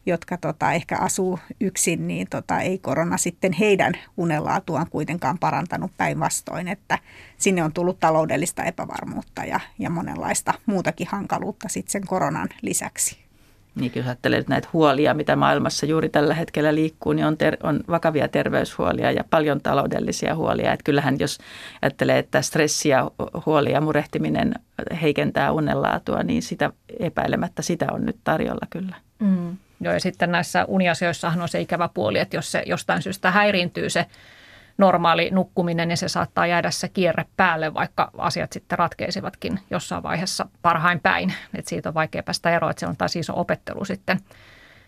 [0.05, 6.67] jotka tota, ehkä asuu yksin, niin tota, ei korona sitten heidän unenlaatuaan kuitenkaan parantanut päinvastoin,
[6.67, 6.99] että
[7.37, 13.28] sinne on tullut taloudellista epävarmuutta ja, ja monenlaista muutakin hankaluutta sitten sen koronan lisäksi.
[13.79, 17.79] Niin jos ajattelee näitä huolia, mitä maailmassa juuri tällä hetkellä liikkuu, niin on, ter- on
[17.89, 20.73] vakavia terveyshuolia ja paljon taloudellisia huolia.
[20.73, 21.37] Että kyllähän jos
[21.81, 23.11] ajattelee, että stressi ja
[23.45, 24.53] huoli ja murehtiminen
[25.01, 28.95] heikentää unenlaatua, niin sitä epäilemättä sitä on nyt tarjolla kyllä.
[29.19, 29.57] Mm.
[29.81, 33.89] Joo, ja sitten näissä uniasioissahan on se ikävä puoli, että jos se jostain syystä häiriintyy
[33.89, 34.05] se
[34.79, 40.47] normaali nukkuminen, niin se saattaa jäädä se kierre päälle, vaikka asiat sitten ratkeisivatkin jossain vaiheessa
[40.61, 41.33] parhain päin.
[41.55, 44.19] Et siitä on vaikea päästä eroon, että se on taas iso opettelu sitten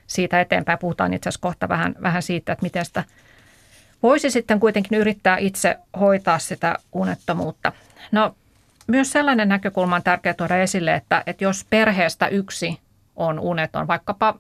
[0.08, 0.80] siitä eteenpäin.
[0.80, 3.04] Puhutaan itse asiassa kohta vähän, vähän siitä, että miten sitä
[4.04, 7.72] voisi sitten kuitenkin yrittää itse hoitaa sitä unettomuutta.
[8.12, 8.36] No
[8.88, 12.80] myös sellainen näkökulma on tärkeää tuoda esille, että, että jos perheestä yksi
[13.16, 14.40] on uneton, vaikkapa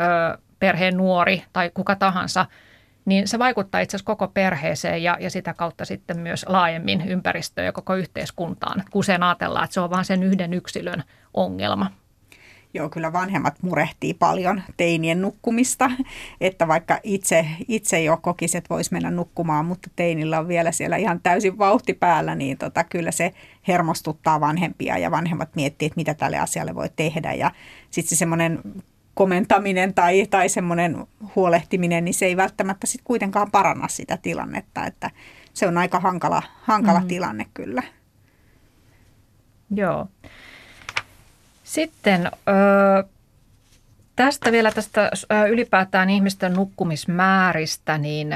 [0.00, 2.46] ö, perheen nuori tai kuka tahansa,
[3.04, 7.64] niin se vaikuttaa itse asiassa koko perheeseen ja, ja sitä kautta sitten myös laajemmin ympäristöön
[7.64, 8.84] ja koko yhteiskuntaan.
[8.94, 11.02] Usein ajatellaan, että se on vain sen yhden yksilön
[11.34, 11.90] ongelma.
[12.74, 15.90] Joo, kyllä vanhemmat murehtii paljon teinien nukkumista,
[16.40, 20.96] että vaikka itse, itse jo kokisi, että voisi mennä nukkumaan, mutta teinillä on vielä siellä
[20.96, 23.32] ihan täysin vauhti päällä, niin tota, kyllä se
[23.68, 27.50] hermostuttaa vanhempia ja vanhemmat miettii, että mitä tälle asialle voi tehdä ja
[27.90, 28.60] sitten se semmoinen
[29.20, 31.06] komentaminen tai, tai semmoinen
[31.36, 35.10] huolehtiminen, niin se ei välttämättä sitten kuitenkaan paranna sitä tilannetta, että
[35.54, 37.06] se on aika hankala, hankala mm.
[37.06, 37.82] tilanne kyllä.
[39.74, 40.08] Joo.
[41.64, 43.08] Sitten ö,
[44.16, 45.10] tästä vielä tästä
[45.50, 48.28] ylipäätään ihmisten nukkumismääristä, niin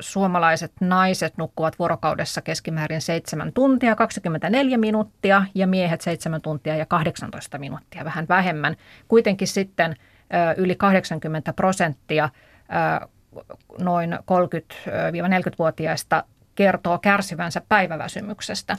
[0.00, 7.58] suomalaiset naiset nukkuvat vuorokaudessa keskimäärin 7 tuntia 24 minuuttia ja miehet 7 tuntia ja 18
[7.58, 8.76] minuuttia, vähän vähemmän.
[9.08, 9.96] Kuitenkin sitten
[10.56, 12.28] yli 80 prosenttia
[13.78, 18.76] noin 30-40-vuotiaista kertoo kärsivänsä päiväväsymyksestä.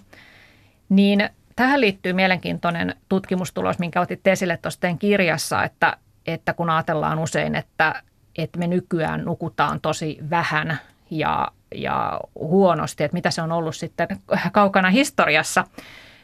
[0.90, 7.56] Niin Tähän liittyy mielenkiintoinen tutkimustulos, minkä otit esille tuossa kirjassa, että, että kun ajatellaan usein,
[7.56, 8.04] että,
[8.38, 10.78] että me nykyään nukutaan tosi vähän
[11.10, 14.08] ja, ja huonosti, että mitä se on ollut sitten
[14.52, 15.64] kaukana historiassa.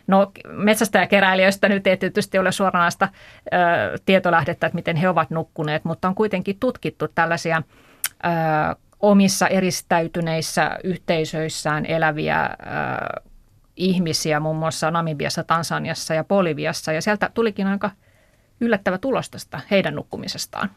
[0.08, 3.10] No metsästäjäkeräilijöistä nyt ei tietysti ole suoranaista
[3.46, 3.58] ö,
[4.06, 8.30] tietolähdettä, että miten he ovat nukkuneet, mutta on kuitenkin tutkittu tällaisia ö,
[9.00, 12.48] omissa eristäytyneissä yhteisöissään eläviä ö,
[13.76, 17.92] ihmisiä muun muassa Namibiassa, Tansaniassa ja Boliviassa ja sieltä tulikin aika
[18.62, 20.70] yllättävä tulos tästä heidän nukkumisestaan.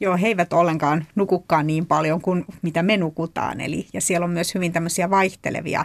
[0.00, 3.60] Joo, he eivät ollenkaan nukukaan niin paljon kuin mitä me nukutaan.
[3.60, 5.84] Eli, ja siellä on myös hyvin tämmöisiä vaihtelevia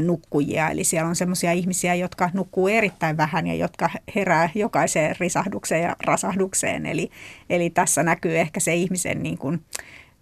[0.00, 0.70] nukkujia.
[0.70, 5.96] Eli siellä on semmoisia ihmisiä, jotka nukkuu erittäin vähän ja jotka herää jokaiseen risahdukseen ja
[6.04, 6.86] rasahdukseen.
[6.86, 7.10] Eli,
[7.50, 9.60] eli tässä näkyy ehkä se ihmisen niin kuin,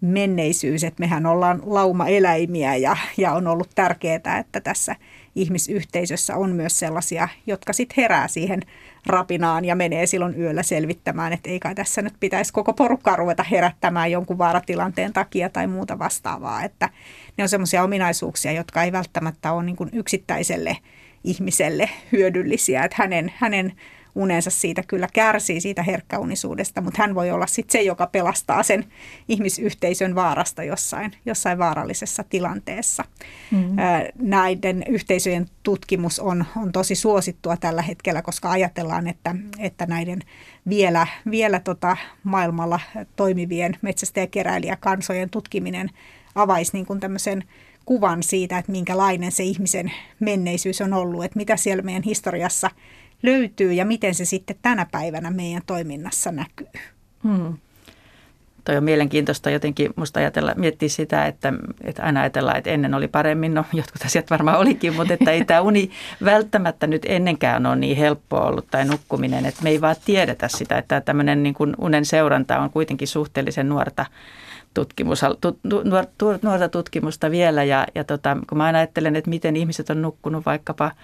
[0.01, 4.95] menneisyys, että mehän ollaan laumaeläimiä ja, ja on ollut tärkeää, että tässä
[5.35, 8.61] ihmisyhteisössä on myös sellaisia, jotka sitten herää siihen
[9.05, 13.43] rapinaan ja menee silloin yöllä selvittämään, että ei kai tässä nyt pitäisi koko porukkaa ruveta
[13.43, 16.63] herättämään jonkun vaaratilanteen takia tai muuta vastaavaa.
[16.63, 16.89] Että
[17.39, 20.77] ne on sellaisia ominaisuuksia, jotka ei välttämättä ole niin kuin yksittäiselle
[21.23, 23.73] ihmiselle hyödyllisiä, että hänen, hänen
[24.15, 28.85] unensa siitä kyllä kärsii siitä herkkäunisuudesta, mutta hän voi olla sitten se, joka pelastaa sen
[29.27, 33.03] ihmisyhteisön vaarasta jossain, jossain vaarallisessa tilanteessa.
[33.51, 33.75] Mm.
[34.15, 40.19] Näiden yhteisöjen tutkimus on, on tosi suosittua tällä hetkellä, koska ajatellaan, että, että näiden
[40.69, 42.79] vielä, vielä tota maailmalla
[43.15, 45.89] toimivien metsästäjäkeräilijäkansojen tutkiminen
[46.35, 47.43] avaisi niin kuin tämmöisen
[47.85, 52.69] kuvan siitä, että minkälainen se ihmisen menneisyys on ollut, että mitä siellä meidän historiassa
[53.23, 56.67] löytyy ja miten se sitten tänä päivänä meidän toiminnassa näkyy.
[57.23, 57.57] Hmm.
[58.63, 63.07] Toi on mielenkiintoista jotenkin musta ajatella, miettiä sitä, että, että aina ajatellaan, että ennen oli
[63.07, 63.53] paremmin.
[63.53, 65.91] No jotkut asiat varmaan olikin, mutta että ei tämä uni
[66.25, 69.45] välttämättä nyt ennenkään ole niin helppoa ollut tai nukkuminen.
[69.45, 73.69] Että me ei vaan tiedetä sitä, että tämmöinen niin kuin unen seuranta on kuitenkin suhteellisen
[73.69, 74.05] nuorta
[74.73, 76.05] tutkimus, tu, nuor,
[76.41, 77.63] nuorta tutkimusta vielä.
[77.63, 80.91] Ja, ja tota, kun mä aina ajattelen, että miten ihmiset on nukkunut vaikkapa–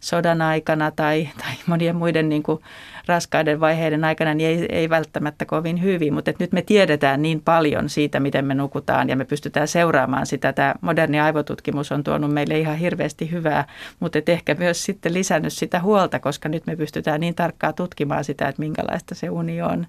[0.00, 2.60] sodan aikana tai, tai monien muiden niin kuin
[3.06, 6.14] raskaiden vaiheiden aikana, niin ei, ei välttämättä kovin hyvin.
[6.14, 10.52] Mutta nyt me tiedetään niin paljon siitä, miten me nukutaan ja me pystytään seuraamaan sitä.
[10.52, 13.64] Tämä moderni aivotutkimus on tuonut meille ihan hirveästi hyvää,
[14.00, 18.24] mutta et ehkä myös sitten lisännyt sitä huolta, koska nyt me pystytään niin tarkkaan tutkimaan
[18.24, 19.86] sitä, että minkälaista se uni on.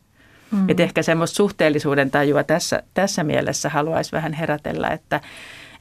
[0.51, 0.69] Mm.
[0.69, 5.21] Et ehkä semmoista suhteellisuuden tajua tässä, tässä mielessä haluaisi vähän herätellä, että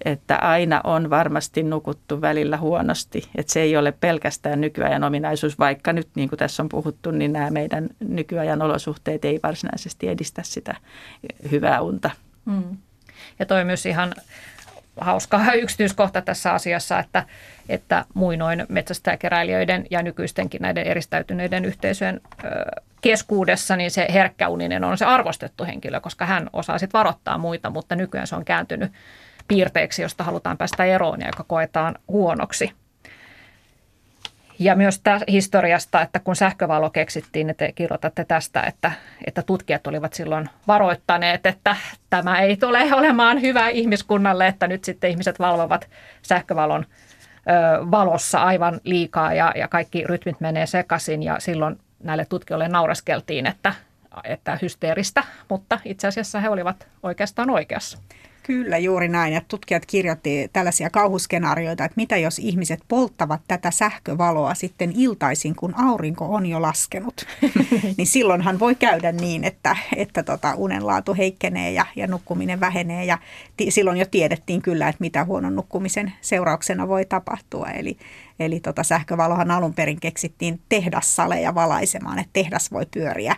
[0.05, 3.29] että aina on varmasti nukuttu välillä huonosti.
[3.35, 7.33] Että se ei ole pelkästään nykyajan ominaisuus, vaikka nyt niin kuin tässä on puhuttu, niin
[7.33, 10.77] nämä meidän nykyajan olosuhteet ei varsinaisesti edistä sitä
[11.51, 12.11] hyvää unta.
[12.45, 12.77] Mm.
[13.39, 14.15] Ja toi myös ihan
[15.01, 17.25] hauska yksityiskohta tässä asiassa, että,
[17.69, 22.21] että muinoin metsästäjäkeräilijöiden ja nykyistenkin näiden eristäytyneiden yhteisöjen
[23.01, 27.97] keskuudessa, niin se herkkäuninen on se arvostettu henkilö, koska hän osaa sitten varoittaa muita, mutta
[27.97, 28.93] nykyään se on kääntynyt
[29.49, 32.73] piirteeksi, josta halutaan päästä eroon ja joka koetaan huonoksi.
[34.59, 38.93] Ja myös tästä historiasta, että kun sähkövalo keksittiin, niin te kirjoitatte tästä, että,
[39.27, 41.77] että tutkijat olivat silloin varoittaneet, että
[42.11, 45.89] tämä ei tule olemaan hyvä ihmiskunnalle, että nyt sitten ihmiset valvovat
[46.23, 52.69] sähkövalon ö, valossa aivan liikaa ja, ja kaikki rytmit menee sekaisin ja silloin näille tutkijoille
[52.69, 53.73] nauraskeltiin, että,
[54.25, 57.99] että hysteeristä, mutta itse asiassa he olivat oikeastaan oikeassa.
[58.49, 59.33] Kyllä, juuri näin.
[59.35, 65.75] Ja tutkijat kirjoitti tällaisia kauhuskenaarioita, että mitä jos ihmiset polttavat tätä sähkövaloa sitten iltaisin, kun
[65.75, 67.27] aurinko on jo laskenut.
[67.97, 73.05] niin silloinhan voi käydä niin, että, että tota, unenlaatu heikkenee ja, ja nukkuminen vähenee.
[73.05, 73.19] Ja
[73.57, 77.67] t- silloin jo tiedettiin kyllä, että mitä huonon nukkumisen seurauksena voi tapahtua.
[77.67, 77.97] Eli,
[78.41, 83.37] eli tota, sähkövalohan alun perin keksittiin tehdassaleja valaisemaan, että tehdas voi pyöriä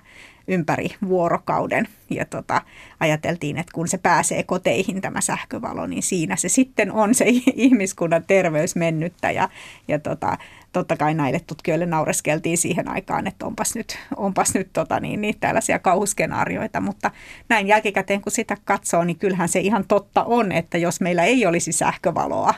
[0.51, 1.89] ympäri vuorokauden.
[2.11, 2.63] Ja tota,
[3.01, 8.25] ajateltiin, että kun se pääsee koteihin tämä sähkövalo, niin siinä se sitten on se ihmiskunnan
[8.27, 9.31] terveys mennyttä.
[9.31, 9.49] Ja,
[9.89, 10.39] ja tota,
[10.73, 15.41] totta kai näille tutkijoille naureskeltiin siihen aikaan, että onpas nyt, onpas nyt tota, niin, niin,
[15.41, 16.81] tällaisia kauhuskenaarioita.
[16.81, 17.11] Mutta
[17.49, 21.47] näin jälkikäteen kun sitä katsoo, niin kyllähän se ihan totta on, että jos meillä ei
[21.47, 22.55] olisi sähkövaloa,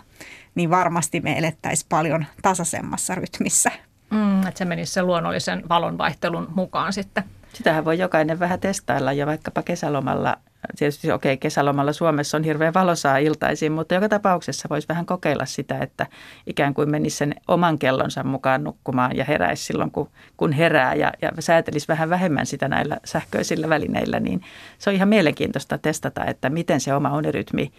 [0.55, 3.71] niin varmasti me elettäisiin paljon tasaisemmassa rytmissä.
[4.11, 7.25] Mm, että se menisi sen luonnollisen valonvaihtelun mukaan sitten.
[7.53, 10.37] Sitähän voi jokainen vähän testailla ja vaikkapa kesälomalla.
[10.77, 15.47] Tietysti okei, okay, kesälomalla Suomessa on hirveän valosaa iltaisin, mutta joka tapauksessa voisi vähän kokeilla
[15.47, 16.07] sitä, että
[16.47, 21.13] ikään kuin menisi sen oman kellonsa mukaan nukkumaan ja heräisi silloin, kun, kun herää ja,
[21.23, 24.43] ja säätelisi vähän vähemmän sitä näillä sähköisillä välineillä, niin
[24.79, 27.73] se on ihan mielenkiintoista testata, että miten se oma unirytmi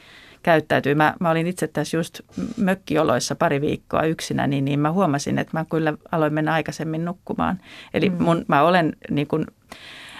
[0.44, 0.96] käyttäytyy.
[0.96, 2.22] Mä, mä olin itse tässä just
[2.58, 7.60] mökkioloissa pari viikkoa yksinä, niin, niin mä huomasin, että mä kyllä aloin mennä aikaisemmin nukkumaan.
[7.94, 8.24] Eli mm.
[8.24, 9.46] mun, mä olen niin kuin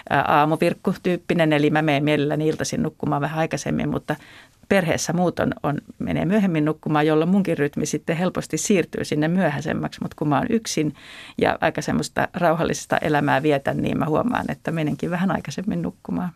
[0.10, 4.16] aamuvirkku-tyyppinen, eli mä menen mielelläni iltaisin nukkumaan vähän aikaisemmin, mutta
[4.70, 10.02] perheessä muut on, on, menee myöhemmin nukkumaan, jolloin munkin rytmi sitten helposti siirtyy sinne myöhäisemmäksi,
[10.02, 10.94] mutta kun mä oon yksin
[11.38, 16.30] ja aika semmoista rauhallisesta elämää vietän, niin mä huomaan, että menenkin vähän aikaisemmin nukkumaan.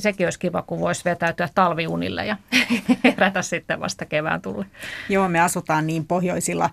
[0.00, 2.36] Ja sekin olisi kiva, kun voisi vetäytyä talviunille ja
[3.04, 4.66] herätä sitten vasta kevään tulle.
[5.08, 6.70] Joo, me asutaan niin pohjoisilla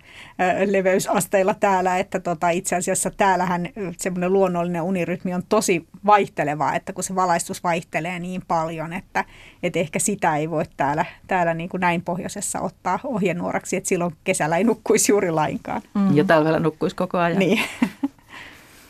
[0.66, 7.04] leveysasteilla täällä, että tota, itse asiassa täällähän semmoinen luonnollinen unirytmi on tosi vaihtelevaa, että kun
[7.04, 9.24] se valaistus vaihtelee niin paljon, että,
[9.62, 14.16] että ehkä sitä ei voi täällä, täällä niin kuin näin pohjoisessa ottaa ohjenuoraksi, että silloin
[14.24, 15.82] kesällä ei nukkuisi juuri lainkaan.
[15.94, 16.16] Mm.
[16.16, 17.38] Ja talvella nukkuisi koko ajan.
[17.38, 17.60] Niin.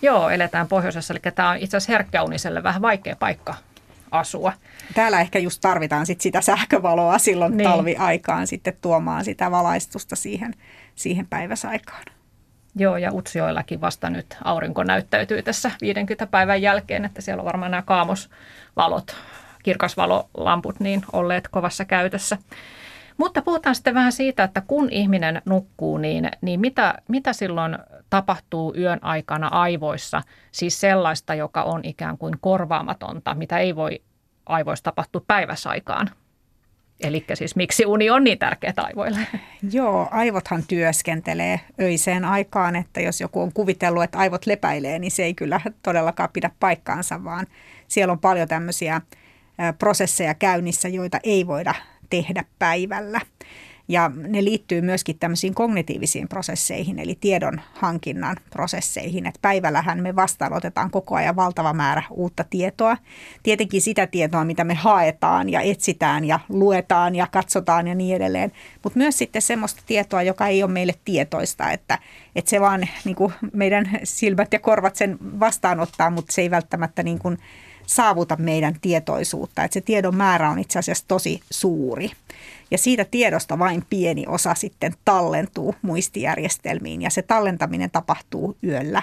[0.03, 3.55] Joo, eletään pohjoisessa, eli tämä on itse asiassa herkkäuniselle vähän vaikea paikka
[4.11, 4.53] asua.
[4.95, 7.71] Täällä ehkä just tarvitaan sit sitä sähkövaloa silloin niin.
[7.71, 10.55] talviaikaan sitten tuomaan sitä valaistusta siihen,
[10.95, 12.05] siihen päiväsaikaan.
[12.77, 17.71] Joo, ja Utsioillakin vasta nyt aurinko näyttäytyy tässä 50 päivän jälkeen, että siellä on varmaan
[17.71, 19.17] nämä kaamosvalot,
[19.63, 22.39] kirkasvalolamput niin olleet kovassa käytössä.
[23.17, 27.79] Mutta puhutaan sitten vähän siitä, että kun ihminen nukkuu, niin, niin mitä, mitä silloin
[28.11, 34.03] tapahtuu yön aikana aivoissa, siis sellaista, joka on ikään kuin korvaamatonta, mitä ei voi
[34.47, 36.11] aivoissa tapahtua päiväsaikaan.
[37.01, 39.19] Eli siis miksi uni on niin tärkeä aivoille?
[39.73, 45.25] Joo, aivothan työskentelee öiseen aikaan, että jos joku on kuvitellut, että aivot lepäilee, niin se
[45.25, 47.47] ei kyllä todellakaan pidä paikkaansa, vaan
[47.89, 49.01] siellä on paljon tämmöisiä
[49.79, 51.75] prosesseja käynnissä, joita ei voida
[52.11, 53.21] tehdä päivällä.
[53.89, 59.27] Ja ne liittyy myöskin tämmöisiin kognitiivisiin prosesseihin, eli tiedon hankinnan prosesseihin.
[59.27, 62.97] Että päivällähän me vastaanotetaan koko ajan valtava määrä uutta tietoa.
[63.43, 68.53] Tietenkin sitä tietoa, mitä me haetaan ja etsitään ja luetaan ja katsotaan ja niin edelleen.
[68.85, 71.99] Mutta myös sitten semmoista tietoa, joka ei ole meille tietoista, että,
[72.37, 77.03] että se vaan niin kuin meidän silmät ja korvat sen vastaanottaa, mutta se ei välttämättä
[77.03, 77.39] niin kuin
[77.87, 79.65] saavuta meidän tietoisuutta.
[79.65, 82.11] Että se tiedon määrä on itse asiassa tosi suuri.
[82.71, 89.03] Ja siitä tiedosta vain pieni osa sitten tallentuu muistijärjestelmiin ja se tallentaminen tapahtuu yöllä.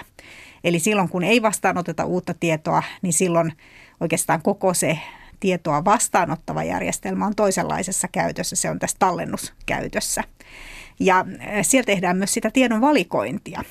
[0.64, 3.52] Eli silloin kun ei vastaanoteta uutta tietoa, niin silloin
[4.00, 4.98] oikeastaan koko se
[5.40, 10.24] tietoa vastaanottava järjestelmä on toisenlaisessa käytössä, se on tässä tallennuskäytössä.
[11.00, 13.62] Ja eh, siellä tehdään myös sitä tiedon valikointia.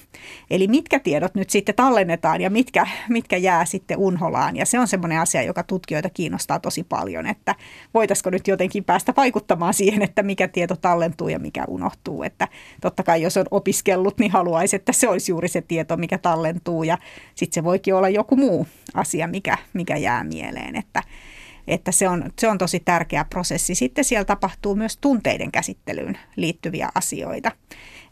[0.50, 4.56] Eli mitkä tiedot nyt sitten tallennetaan ja mitkä, mitkä jää sitten unholaan.
[4.56, 7.56] Ja se on semmoinen asia, joka tutkijoita kiinnostaa tosi paljon, että
[7.94, 12.24] voitaisiko nyt jotenkin päästä vaikuttamaan siihen, että mikä tieto tallentuu ja mikä unohtuu.
[12.24, 12.48] Että
[12.82, 16.84] totta kai jos on opiskellut, niin haluaisi, että se olisi juuri se tieto, mikä tallentuu
[16.84, 16.98] ja
[17.36, 20.76] sitten se voikin olla joku muu asia, mikä, mikä jää mieleen.
[20.76, 21.04] Että
[21.68, 23.76] että se on, se on tosi tärkeä prosessi.
[23.76, 27.52] Sitten siellä tapahtuu myös tunteiden käsittelyyn liittyviä asioita.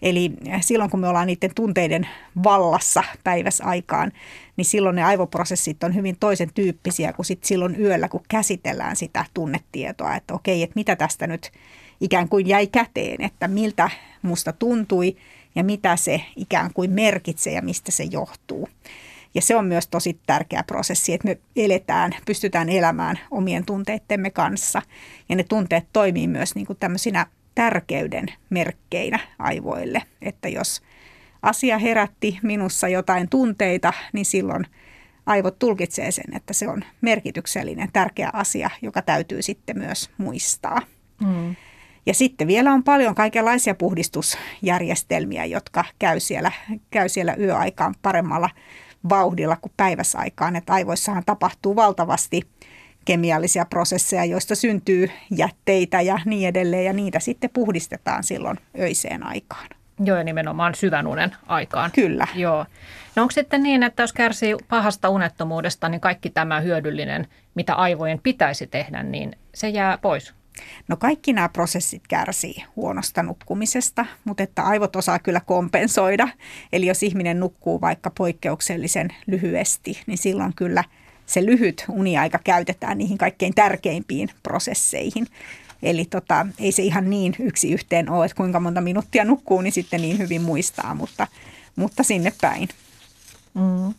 [0.01, 2.07] Eli silloin kun me ollaan niiden tunteiden
[2.43, 4.11] vallassa päiväsaikaan,
[4.57, 9.25] niin silloin ne aivoprosessit on hyvin toisen tyyppisiä kuin sit silloin yöllä, kun käsitellään sitä
[9.33, 11.51] tunnetietoa, että okei, että mitä tästä nyt
[12.01, 13.89] ikään kuin jäi käteen, että miltä
[14.21, 15.15] musta tuntui
[15.55, 18.69] ja mitä se ikään kuin merkitsee ja mistä se johtuu.
[19.35, 24.81] Ja se on myös tosi tärkeä prosessi, että me eletään, pystytään elämään omien tunteittemme kanssa.
[25.29, 27.25] Ja ne tunteet toimii myös niin kuin tämmöisinä
[27.55, 30.01] tärkeyden merkkeinä aivoille.
[30.21, 30.81] Että jos
[31.41, 34.65] asia herätti minussa jotain tunteita, niin silloin
[35.25, 40.81] aivot tulkitsee sen, että se on merkityksellinen, tärkeä asia, joka täytyy sitten myös muistaa.
[41.21, 41.55] Mm.
[42.05, 46.51] Ja sitten vielä on paljon kaikenlaisia puhdistusjärjestelmiä, jotka käy siellä,
[46.91, 48.49] käy siellä yöaikaan paremmalla
[49.09, 50.55] vauhdilla kuin päiväsaikaan.
[50.55, 52.41] Että aivoissahan tapahtuu valtavasti
[53.05, 59.67] kemiallisia prosesseja, joista syntyy jätteitä ja niin edelleen, ja niitä sitten puhdistetaan silloin öiseen aikaan.
[59.99, 61.91] Joo, ja nimenomaan syvän unen aikaan.
[61.91, 62.27] Kyllä.
[62.35, 62.65] Joo.
[63.15, 68.19] No onko sitten niin, että jos kärsii pahasta unettomuudesta, niin kaikki tämä hyödyllinen, mitä aivojen
[68.23, 70.33] pitäisi tehdä, niin se jää pois?
[70.87, 76.27] No kaikki nämä prosessit kärsii huonosta nukkumisesta, mutta että aivot osaa kyllä kompensoida.
[76.73, 80.83] Eli jos ihminen nukkuu vaikka poikkeuksellisen lyhyesti, niin silloin kyllä
[81.25, 85.27] se lyhyt uniaika käytetään niihin kaikkein tärkeimpiin prosesseihin.
[85.83, 89.73] Eli tota, ei se ihan niin yksi yhteen ole, että kuinka monta minuuttia nukkuu, niin
[89.73, 91.27] sitten niin hyvin muistaa, mutta,
[91.75, 92.69] mutta sinne päin.
[93.53, 93.93] Mm.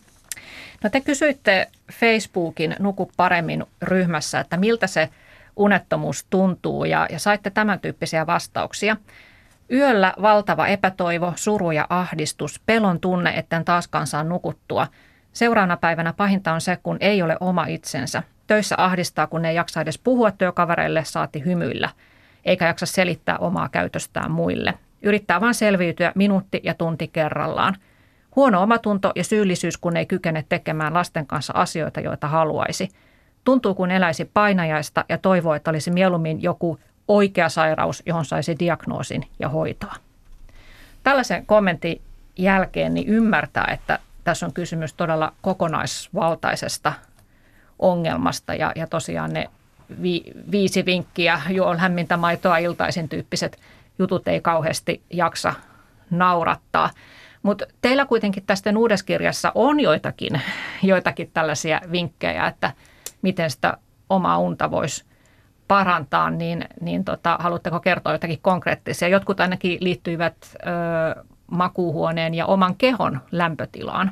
[0.83, 5.09] No te kysyitte Facebookin Nuku paremmin ryhmässä, että miltä se
[5.57, 8.97] unettomuus tuntuu ja, ja saitte tämän tyyppisiä vastauksia.
[9.71, 14.87] Yöllä valtava epätoivo, suru ja ahdistus, pelon tunne, etten taaskaan saa nukuttua.
[15.33, 18.23] Seuraavana päivänä pahinta on se, kun ei ole oma itsensä.
[18.47, 21.89] Töissä ahdistaa, kun ei jaksa edes puhua työkavereille, saati hymyillä,
[22.45, 24.73] eikä jaksa selittää omaa käytöstään muille.
[25.01, 27.75] Yrittää vain selviytyä minuutti ja tunti kerrallaan.
[28.35, 32.89] Huono omatunto ja syyllisyys, kun ei kykene tekemään lasten kanssa asioita, joita haluaisi.
[33.45, 39.27] Tuntuu kuin eläisi painajaista ja toivoo, että olisi mieluummin joku oikea sairaus, johon saisi diagnoosin
[39.39, 39.95] ja hoitoa.
[41.03, 42.01] Tällaisen kommentin
[42.37, 46.93] jälkeen niin ymmärtää, että tässä on kysymys todella kokonaisvaltaisesta
[47.79, 49.49] ongelmasta ja, ja tosiaan ne
[50.01, 53.59] vi, viisi vinkkiä, juo lämmintä maitoa iltaisin tyyppiset
[53.99, 55.53] jutut ei kauheasti jaksa
[56.09, 56.89] naurattaa.
[57.43, 60.41] Mutta teillä kuitenkin tästä uudessa kirjassa on joitakin,
[60.83, 62.71] joitakin tällaisia vinkkejä, että
[63.25, 63.77] miten sitä
[64.09, 65.05] omaa unta voisi
[65.67, 69.07] parantaa, niin, niin tota, haluatteko kertoa jotakin konkreettisia?
[69.07, 74.11] Jotkut ainakin liittyivät ö, makuuhuoneen ja oman kehon lämpötilaan.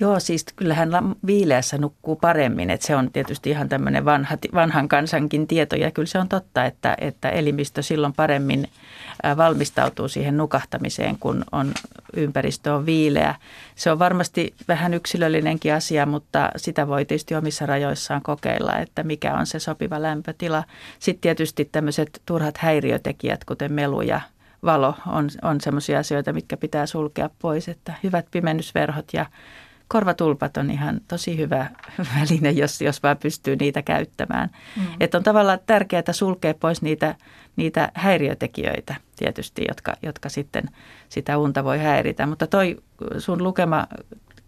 [0.00, 0.90] Joo, siis kyllähän
[1.26, 6.06] viileässä nukkuu paremmin, että se on tietysti ihan tämmöinen vanha, vanhan kansankin tieto ja kyllä
[6.06, 8.68] se on totta, että, että elimistö silloin paremmin
[9.36, 11.72] valmistautuu siihen nukahtamiseen, kun on,
[12.16, 13.34] ympäristö on viileä.
[13.74, 19.34] Se on varmasti vähän yksilöllinenkin asia, mutta sitä voi tietysti omissa rajoissaan kokeilla, että mikä
[19.34, 20.64] on se sopiva lämpötila.
[20.98, 24.20] Sitten tietysti tämmöiset turhat häiriötekijät, kuten melu ja
[24.64, 29.26] valo, on, on semmoisia asioita, mitkä pitää sulkea pois, että hyvät pimennysverhot ja
[29.88, 31.70] korvatulpat on ihan tosi hyvä
[32.18, 34.50] väline, jos, jos vaan pystyy niitä käyttämään.
[34.76, 34.82] Mm.
[35.00, 37.14] Että on tavallaan tärkeää sulkea pois niitä,
[37.56, 40.64] niitä häiriötekijöitä tietysti, jotka, jotka sitten
[41.08, 42.26] sitä unta voi häiritä.
[42.26, 42.76] Mutta toi
[43.18, 43.86] sun lukema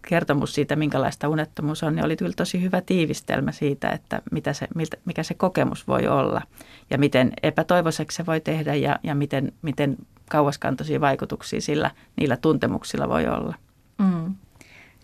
[0.07, 4.67] kertomus siitä, minkälaista unettomuus on, niin oli kyllä tosi hyvä tiivistelmä siitä, että mitä se,
[4.75, 6.41] miltä, mikä se kokemus voi olla
[6.89, 9.97] ja miten epätoivoiseksi se voi tehdä ja, ja miten, miten
[10.29, 13.55] kauaskantoisia vaikutuksia sillä, niillä tuntemuksilla voi olla.
[13.97, 14.35] Mm.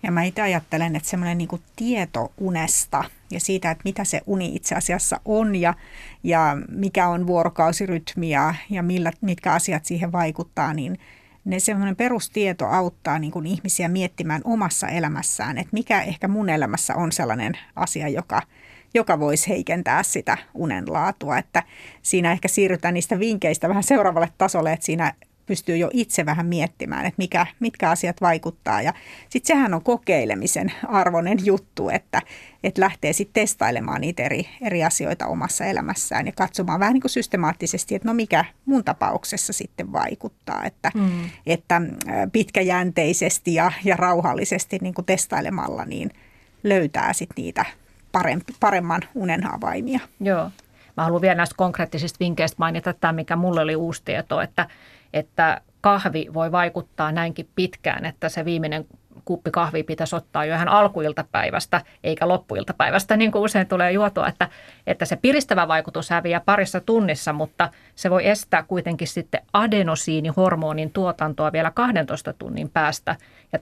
[0.03, 4.55] Ja mä itse ajattelen, että semmoinen niin tieto unesta ja siitä, että mitä se uni
[4.55, 5.73] itse asiassa on ja,
[6.23, 10.99] ja mikä on vuorokausirytmi ja, ja millä, mitkä asiat siihen vaikuttaa, niin
[11.45, 16.95] ne semmoinen perustieto auttaa niin kuin ihmisiä miettimään omassa elämässään, että mikä ehkä mun elämässä
[16.95, 18.41] on sellainen asia, joka,
[18.93, 21.37] joka voisi heikentää sitä unen laatua.
[21.37, 21.63] Että
[22.01, 25.13] siinä ehkä siirrytään niistä vinkkeistä vähän seuraavalle tasolle, että siinä
[25.45, 28.81] pystyy jo itse vähän miettimään, että mikä, mitkä asiat vaikuttaa.
[28.81, 28.93] Ja
[29.29, 32.21] sitten sehän on kokeilemisen arvoinen juttu, että,
[32.63, 37.11] että lähtee sitten testailemaan niitä eri, eri asioita omassa elämässään ja katsomaan vähän niin kuin
[37.11, 40.65] systemaattisesti, että no mikä mun tapauksessa sitten vaikuttaa.
[40.65, 41.29] Että, mm.
[41.45, 41.81] että
[42.31, 46.11] pitkäjänteisesti ja, ja rauhallisesti niin kuin testailemalla niin
[46.63, 47.65] löytää sitten niitä
[48.11, 49.99] parempi, paremman unen avaimia.
[50.19, 50.51] Joo.
[50.97, 54.67] Mä haluan vielä näistä konkreettisista vinkkeistä mainita tämä, mikä mulle oli uusi tieto, että
[55.13, 58.85] että kahvi voi vaikuttaa näinkin pitkään, että se viimeinen
[59.25, 64.49] kuppi kahvia pitäisi ottaa jo ihan alkuiltapäivästä eikä loppuiltapäivästä, niin kuin usein tulee juotua, että,
[64.87, 71.51] että se piristävä vaikutus häviää parissa tunnissa, mutta se voi estää kuitenkin sitten adenosiinihormonin tuotantoa
[71.51, 73.15] vielä 12 tunnin päästä.
[73.53, 73.59] Ja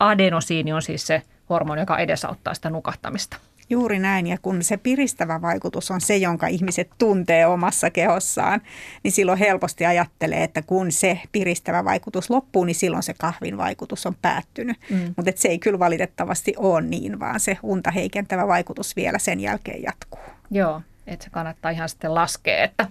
[0.00, 3.36] adenosiini on siis se hormoni, joka edesauttaa sitä nukahtamista.
[3.70, 8.60] Juuri näin, ja kun se piristävä vaikutus on se, jonka ihmiset tuntee omassa kehossaan,
[9.02, 14.06] niin silloin helposti ajattelee, että kun se piristävä vaikutus loppuu, niin silloin se kahvin vaikutus
[14.06, 14.76] on päättynyt.
[14.90, 15.14] Mm.
[15.16, 19.82] Mutta se ei kyllä valitettavasti ole niin, vaan se unta heikentävä vaikutus vielä sen jälkeen
[19.82, 20.20] jatkuu.
[20.50, 22.88] Joo, että se kannattaa ihan sitten laskea, että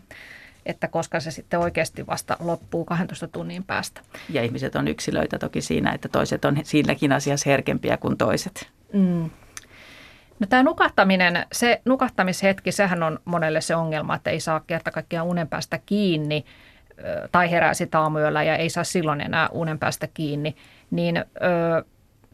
[0.65, 4.01] että koska se sitten oikeasti vasta loppuu 12 tunnin päästä.
[4.30, 8.69] Ja ihmiset on yksilöitä toki siinä, että toiset on siinäkin asiassa herkempiä kuin toiset.
[8.93, 9.30] Mm.
[10.39, 15.27] No tämä nukahtaminen, se nukahtamishetki, sehän on monelle se ongelma, että ei saa kerta kaikkiaan
[15.27, 16.45] unen päästä kiinni
[17.31, 20.55] tai herää sitä aamuyöllä ja ei saa silloin enää unen päästä kiinni.
[20.91, 21.23] Niin ö,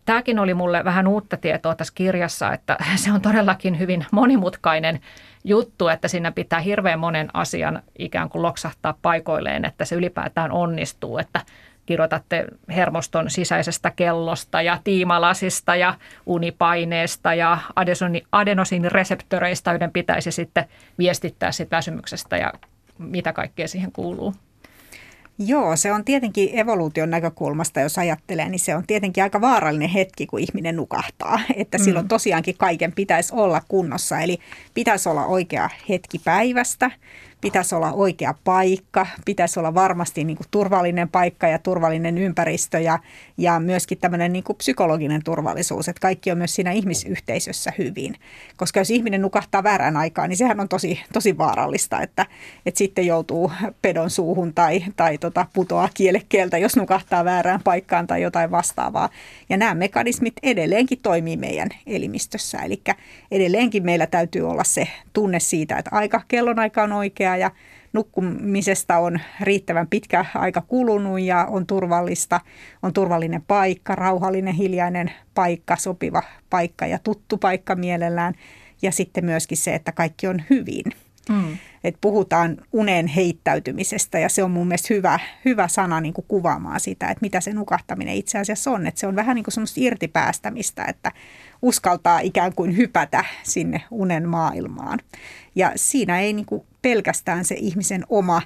[0.05, 4.99] tämäkin oli mulle vähän uutta tietoa tässä kirjassa, että se on todellakin hyvin monimutkainen
[5.43, 11.17] juttu, että siinä pitää hirveän monen asian ikään kuin loksahtaa paikoilleen, että se ylipäätään onnistuu,
[11.17, 11.41] että
[11.85, 15.93] kirjoitatte hermoston sisäisestä kellosta ja tiimalasista ja
[16.25, 17.57] unipaineesta ja
[18.31, 20.65] adenosiinireseptoreista, joiden pitäisi sitten
[20.97, 22.53] viestittää siitä väsymyksestä ja
[22.97, 24.33] mitä kaikkea siihen kuuluu.
[25.37, 30.25] Joo, se on tietenkin evoluution näkökulmasta, jos ajattelee, niin se on tietenkin aika vaarallinen hetki,
[30.25, 31.39] kun ihminen nukahtaa.
[31.55, 31.83] Että mm.
[31.83, 34.37] silloin tosiaankin kaiken pitäisi olla kunnossa, eli
[34.73, 36.91] pitäisi olla oikea hetki päivästä,
[37.41, 42.99] pitäisi olla oikea paikka, pitäisi olla varmasti niin kuin turvallinen paikka ja turvallinen ympäristö ja,
[43.37, 48.15] ja myöskin tämmöinen niin kuin psykologinen turvallisuus, että kaikki on myös siinä ihmisyhteisössä hyvin.
[48.57, 52.25] Koska jos ihminen nukahtaa väärään aikaan, niin sehän on tosi, tosi vaarallista, että,
[52.65, 58.21] että sitten joutuu pedon suuhun tai, tai tota, putoaa kielekkeeltä, jos nukahtaa väärään paikkaan tai
[58.21, 59.09] jotain vastaavaa.
[59.49, 62.81] Ja nämä mekanismit edelleenkin toimii meidän elimistössä, eli
[63.31, 67.51] edelleenkin meillä täytyy olla se tunne siitä, että aika, kellonaika on oikea, ja
[67.93, 72.41] nukkumisesta on riittävän pitkä aika kulunut ja on turvallista,
[72.83, 78.33] on turvallinen paikka, rauhallinen, hiljainen paikka, sopiva paikka ja tuttu paikka mielellään.
[78.81, 80.83] Ja sitten myöskin se, että kaikki on hyvin.
[81.29, 81.57] Mm.
[81.83, 86.79] Et puhutaan unen heittäytymisestä ja se on mun mielestä hyvä, hyvä sana niin kuin kuvaamaan
[86.79, 88.87] sitä, että mitä se nukahtaminen itse asiassa on.
[88.87, 91.11] Et se on vähän niin kuin semmoista irtipäästämistä, että
[91.65, 94.99] uskaltaa ikään kuin hypätä sinne unen maailmaan.
[95.55, 98.41] Ja siinä ei niin kuin pelkästään se ihmisen oma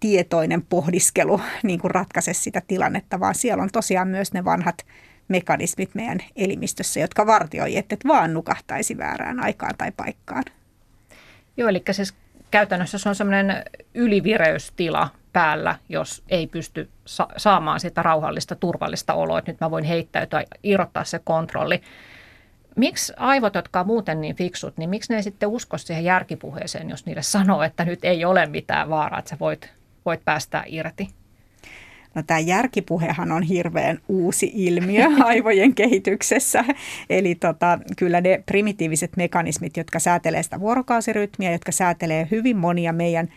[0.00, 4.86] tietoinen pohdiskelu niin kuin ratkaise sitä tilannetta, vaan siellä on tosiaan myös ne vanhat
[5.28, 10.44] mekanismit meidän elimistössä, jotka vartioi, että et vaan nukahtaisi väärään aikaan tai paikkaan.
[11.56, 12.14] Joo, eli siis
[12.50, 13.64] käytännössä se on semmoinen
[13.94, 19.84] ylivireystila päällä, jos ei pysty sa- saamaan sitä rauhallista, turvallista oloa, että nyt mä voin
[19.84, 21.82] heittäytyä, irrottaa se kontrolli.
[22.76, 26.90] Miksi aivot, jotka on muuten niin fiksut, niin miksi ne ei sitten usko siihen järkipuheeseen,
[26.90, 29.70] jos niille sanoo, että nyt ei ole mitään vaaraa, että sä voit,
[30.04, 31.08] voit päästää irti?
[32.14, 36.64] No tämä järkipuhehan on hirveän uusi ilmiö aivojen kehityksessä.
[37.10, 43.28] Eli tota, kyllä ne primitiiviset mekanismit, jotka säätelee sitä vuorokausirytmiä, jotka säätelee hyvin monia meidän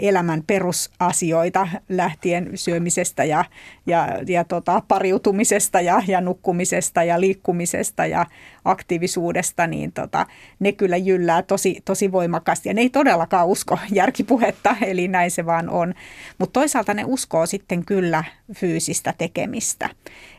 [0.00, 3.44] elämän perusasioita lähtien syömisestä ja,
[3.86, 8.26] ja, ja tota, pariutumisesta ja, ja nukkumisesta ja liikkumisesta ja
[8.64, 10.26] aktiivisuudesta, niin tota,
[10.58, 12.68] ne kyllä jyllää tosi, tosi voimakkaasti.
[12.68, 15.94] Ja ne ei todellakaan usko järkipuhetta, eli näin se vaan on.
[16.38, 18.24] Mutta toisaalta ne uskoo sitten kyllä
[18.54, 19.88] fyysistä tekemistä.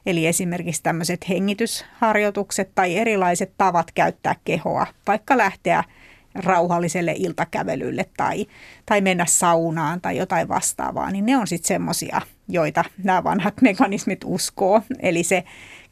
[0.05, 5.83] Eli esimerkiksi tämmöiset hengitysharjoitukset tai erilaiset tavat käyttää kehoa, vaikka lähteä–
[6.35, 8.45] rauhalliselle iltakävelylle tai,
[8.85, 14.21] tai mennä saunaan tai jotain vastaavaa, niin ne on sitten semmoisia, joita nämä vanhat mekanismit
[14.25, 14.81] uskoo.
[14.99, 15.43] Eli se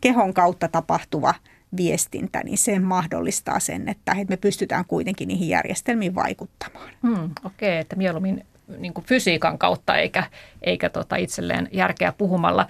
[0.01, 1.33] kehon kautta tapahtuva
[1.77, 6.89] viestintä, niin se mahdollistaa sen, että me pystytään kuitenkin niihin järjestelmiin vaikuttamaan.
[7.03, 8.45] Hmm, Okei, okay, että mieluummin
[8.77, 10.23] niin fysiikan kautta eikä,
[10.61, 12.67] eikä tota itselleen järkeä puhumalla.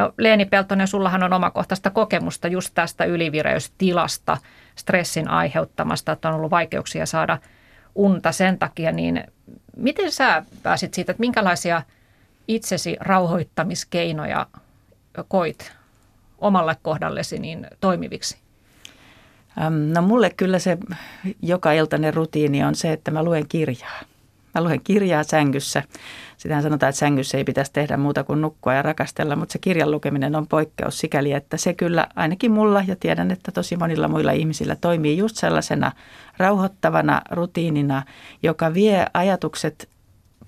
[0.00, 4.36] No Leeni Peltonen, sullahan on omakohtaista kokemusta just tästä ylivireystilasta,
[4.76, 7.38] stressin aiheuttamasta, että on ollut vaikeuksia saada
[7.94, 9.24] unta sen takia, niin
[9.76, 11.82] miten sä pääsit siitä, että minkälaisia
[12.48, 14.46] itsesi rauhoittamiskeinoja
[15.28, 15.72] koit
[16.38, 18.38] omalle kohdallesi niin toimiviksi?
[19.92, 20.78] No mulle kyllä se
[21.42, 24.00] joka iltainen rutiini on se, että mä luen kirjaa.
[24.54, 25.82] Mä luen kirjaa sängyssä.
[26.40, 29.90] Sitähän sanotaan, että sängyssä ei pitäisi tehdä muuta kuin nukkua ja rakastella, mutta se kirjan
[29.90, 34.32] lukeminen on poikkeus sikäli, että se kyllä ainakin mulla ja tiedän, että tosi monilla muilla
[34.32, 35.92] ihmisillä toimii just sellaisena
[36.36, 38.02] rauhoittavana rutiinina,
[38.42, 39.88] joka vie ajatukset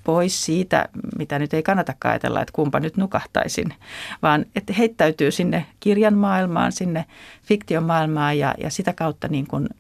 [0.05, 0.88] pois siitä,
[1.18, 3.74] mitä nyt ei kannata ajatella, että kumpa nyt nukahtaisin,
[4.22, 7.05] vaan että heittäytyy sinne kirjan maailmaan, sinne
[7.43, 9.68] fiktion maailmaan ja, ja sitä kautta niin kuin–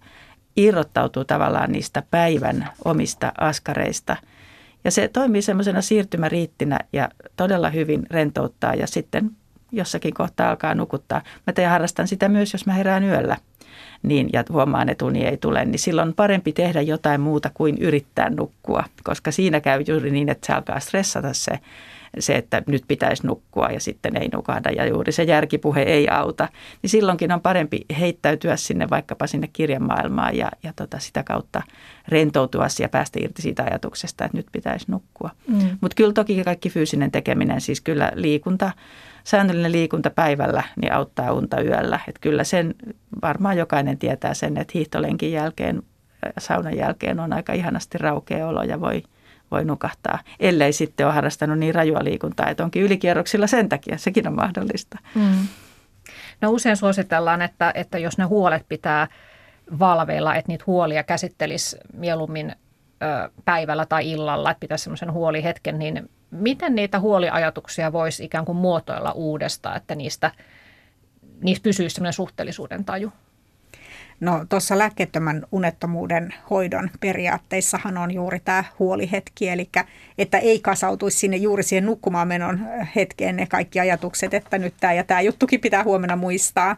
[0.56, 4.16] irrottautuu tavallaan niistä päivän omista askareista.
[4.84, 9.30] Ja se toimii semmoisena siirtymäriittinä ja todella hyvin rentouttaa ja sitten
[9.72, 11.22] jossakin kohtaa alkaa nukuttaa.
[11.46, 13.36] Mä teen harrastan sitä myös, jos mä herään yöllä
[14.02, 17.78] niin, ja huomaan, että uni ei tule, niin silloin on parempi tehdä jotain muuta kuin
[17.78, 21.58] yrittää nukkua, koska siinä käy juuri niin, että se alkaa stressata se
[22.18, 26.48] se, että nyt pitäisi nukkua ja sitten ei nukahda ja juuri se järkipuhe ei auta,
[26.82, 31.62] niin silloinkin on parempi heittäytyä sinne vaikkapa sinne kirjamaailmaan ja, ja tota sitä kautta
[32.08, 35.30] rentoutua ja päästä irti siitä ajatuksesta, että nyt pitäisi nukkua.
[35.48, 35.78] Mm.
[35.80, 38.72] Mutta kyllä toki kaikki fyysinen tekeminen, siis kyllä liikunta,
[39.24, 42.00] säännöllinen liikunta päivällä niin auttaa unta yöllä.
[42.08, 42.74] Että kyllä sen
[43.22, 45.82] varmaan jokainen tietää sen, että hiihtolenkin jälkeen,
[46.38, 49.02] saunan jälkeen on aika ihanasti raukea olo ja voi,
[49.52, 54.28] voi nukahtaa, ellei sitten ole harrastanut niin rajua liikuntaa, että onkin ylikierroksilla sen takia, sekin
[54.28, 54.98] on mahdollista.
[55.14, 55.46] Mm.
[56.40, 59.08] No usein suositellaan, että, että jos ne huolet pitää
[59.78, 62.50] valveilla, että niitä huolia käsittelisi mieluummin
[63.02, 68.58] ö, päivällä tai illalla, että pitäisi semmoisen huolihetken, niin miten niitä huoliajatuksia voisi ikään kuin
[68.58, 70.30] muotoilla uudestaan, että niistä,
[71.42, 73.12] niistä pysyisi semmoinen suhteellisuuden taju?
[74.22, 79.68] No tuossa lääkkeettömän unettomuuden hoidon periaatteissahan on juuri tämä huolihetki, eli
[80.18, 82.60] että ei kasautuisi sinne juuri siihen nukkumaan menon
[82.96, 86.76] hetkeen ne kaikki ajatukset, että nyt tämä ja tämä juttukin pitää huomenna muistaa,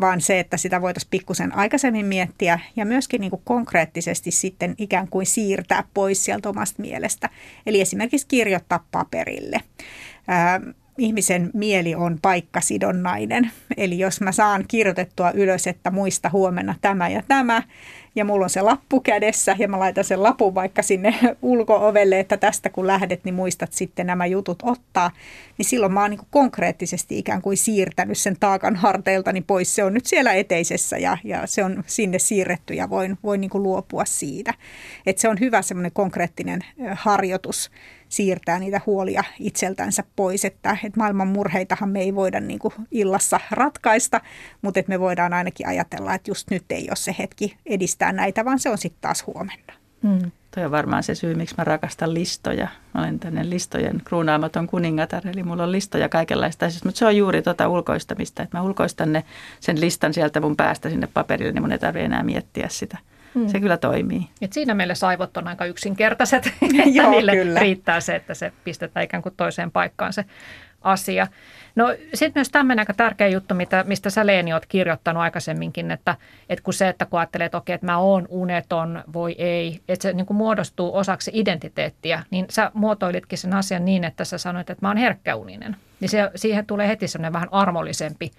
[0.00, 5.08] vaan se, että sitä voitaisiin pikkusen aikaisemmin miettiä ja myöskin niin kuin konkreettisesti sitten ikään
[5.08, 7.28] kuin siirtää pois sieltä omasta mielestä.
[7.66, 9.60] Eli esimerkiksi kirjoittaa paperille
[10.98, 13.50] ihmisen mieli on paikkasidonnainen.
[13.76, 17.62] Eli jos mä saan kirjoitettua ylös, että muista huomenna tämä ja tämä,
[18.18, 22.36] ja mulla on se lappu kädessä, ja mä laitan sen lapun vaikka sinne ulkoovelle, että
[22.36, 25.10] tästä kun lähdet, niin muistat sitten nämä jutut ottaa,
[25.58, 29.74] niin silloin mä oon niin konkreettisesti ikään kuin siirtänyt sen taakan harteiltani pois.
[29.74, 33.50] Se on nyt siellä eteisessä ja, ja se on sinne siirretty ja voin, voin niin
[33.54, 34.54] luopua siitä.
[35.06, 36.60] Et se on hyvä semmoinen konkreettinen
[36.92, 37.70] harjoitus
[38.08, 40.44] siirtää niitä huolia itseltänsä pois.
[40.44, 44.20] Että, että maailman murheitahan me ei voida niin kuin illassa ratkaista,
[44.62, 48.44] mutta että me voidaan ainakin ajatella, että just nyt ei ole se hetki edistää näitä,
[48.44, 49.72] vaan se on sitten taas huomenna.
[50.02, 50.30] Hmm.
[50.54, 52.68] Toi on varmaan se syy, miksi mä rakastan listoja.
[52.94, 57.16] Mä olen tänne listojen kruunaamaton kuningatar, eli mulla on listoja kaikenlaista asioista, mutta se on
[57.16, 59.24] juuri tuota ulkoistamista, että mä ulkoistan ne,
[59.60, 62.98] sen listan sieltä mun päästä sinne paperille, niin mun ei tarvitse enää miettiä sitä.
[63.34, 63.48] Mm.
[63.48, 64.28] Se kyllä toimii.
[64.40, 67.60] Et siinä meille saivot on aika yksinkertaiset, että Joo, niille kyllä.
[67.60, 70.24] riittää se, että se pistetään ikään kuin toiseen paikkaan se
[70.90, 71.26] asia.
[71.76, 76.14] No sitten myös tämmöinen aika tärkeä juttu, mitä, mistä sä Leeni oot kirjoittanut aikaisemminkin, että,
[76.48, 80.02] että kun se, että kun ajattelee, että okei, että mä oon uneton, voi ei, että
[80.02, 84.70] se niin kuin muodostuu osaksi identiteettiä, niin sä muotoilitkin sen asian niin, että sä sanoit,
[84.70, 85.76] että mä oon herkkäuninen.
[86.00, 88.30] Niin se, siihen tulee heti semmoinen vähän armollisempi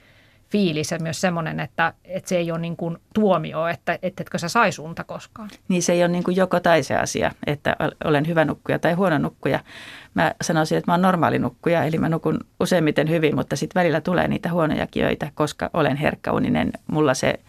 [0.52, 4.50] fiilis ja myös semmoinen, että, että se ei ole niin kuin tuomio, että etkö sä
[4.50, 5.50] sai unta koskaan.
[5.68, 8.94] Niin se ei ole niin kuin joko tai se asia, että olen hyvä nukkuja tai
[8.94, 9.60] huono nukkuja.
[10.14, 14.02] Mä sanoisin, että mä oon normaali nukkuja, eli mä nukun useimmiten hyvin, mutta sitten välillä
[14.02, 16.72] tulee niitä huonojakin öitä, koska olen herkkäuninen.
[16.88, 17.40] Mulla se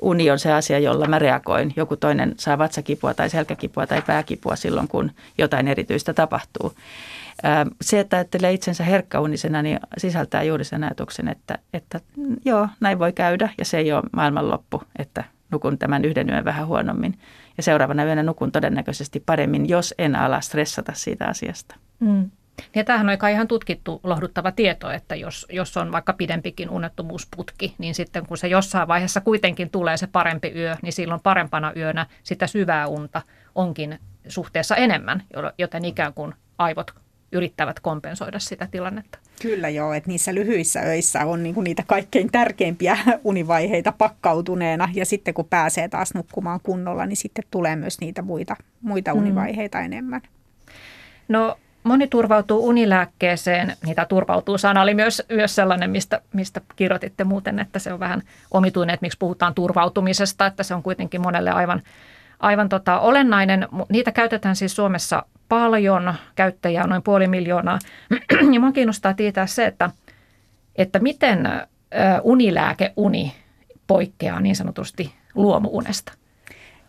[0.00, 1.72] uni on se asia, jolla mä reagoin.
[1.76, 6.72] Joku toinen saa vatsakipua tai selkäkipua tai pääkipua silloin, kun jotain erityistä tapahtuu.
[7.80, 12.98] Se, että ajattelee itsensä herkkäunisena, niin sisältää juuri sen ajatuksen, että, että mm, joo, näin
[12.98, 17.18] voi käydä ja se ei ole maailmanloppu, että nukun tämän yhden yön vähän huonommin.
[17.56, 21.76] Ja seuraavana yönä nukun todennäköisesti paremmin, jos en ala stressata siitä asiasta.
[22.00, 22.30] Mm.
[22.74, 27.94] Ja tämähän on ihan tutkittu lohduttava tieto, että jos, jos on vaikka pidempikin unettomuusputki, niin
[27.94, 32.46] sitten kun se jossain vaiheessa kuitenkin tulee se parempi yö, niin silloin parempana yönä sitä
[32.46, 33.22] syvää unta
[33.54, 33.98] onkin
[34.28, 35.22] suhteessa enemmän,
[35.58, 36.94] joten ikään kuin aivot
[37.32, 39.18] yrittävät kompensoida sitä tilannetta.
[39.42, 45.34] Kyllä joo, että niissä lyhyissä öissä on niinku niitä kaikkein tärkeimpiä univaiheita pakkautuneena ja sitten
[45.34, 49.20] kun pääsee taas nukkumaan kunnolla, niin sitten tulee myös niitä muita, muita mm.
[49.20, 49.84] univaiheita mm.
[49.84, 50.20] enemmän.
[51.28, 53.76] No moni turvautuu unilääkkeeseen.
[53.86, 58.22] Niitä turvautuu sana oli myös, myös sellainen, mistä, mistä kirjoititte muuten, että se on vähän
[58.50, 61.82] omituinen, että miksi puhutaan turvautumisesta, että se on kuitenkin monelle aivan,
[62.40, 63.68] aivan tota, olennainen.
[63.88, 67.78] Niitä käytetään siis Suomessa paljon, käyttäjiä on noin puoli miljoonaa.
[68.30, 69.90] ja minua kiinnostaa tietää se, että,
[70.76, 71.48] että miten
[72.22, 73.34] unilääkeuni
[73.86, 76.19] poikkeaa niin sanotusti luomuunesta.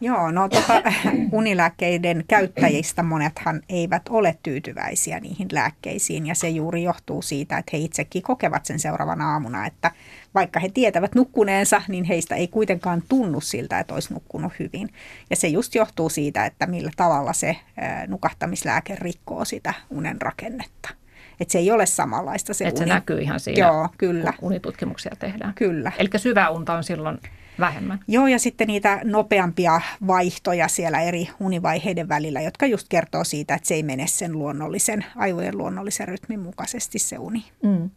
[0.01, 0.81] Joo, no tuota,
[1.31, 7.77] unilääkkeiden käyttäjistä monethan eivät ole tyytyväisiä niihin lääkkeisiin ja se juuri johtuu siitä, että he
[7.77, 9.91] itsekin kokevat sen seuraavana aamuna, että
[10.35, 14.89] vaikka he tietävät nukkuneensa, niin heistä ei kuitenkaan tunnu siltä, että olisi nukkunut hyvin.
[15.29, 17.57] Ja se just johtuu siitä, että millä tavalla se
[18.07, 20.89] nukahtamislääke rikkoo sitä unen rakennetta.
[21.39, 22.87] Että se ei ole samanlaista se Että uni.
[22.89, 24.33] se näkyy ihan siinä, Joo, kyllä.
[24.39, 25.53] kun unitutkimuksia tehdään.
[25.53, 25.91] Kyllä.
[25.97, 27.19] Eli syvä unta on silloin
[27.62, 27.99] vähemmän.
[28.07, 33.68] Joo, ja sitten niitä nopeampia vaihtoja siellä eri univaiheiden välillä, jotka just kertoo siitä, että
[33.68, 37.43] se ei mene sen luonnollisen, aivojen luonnollisen rytmin mukaisesti se uni.
[37.64, 37.89] Mm.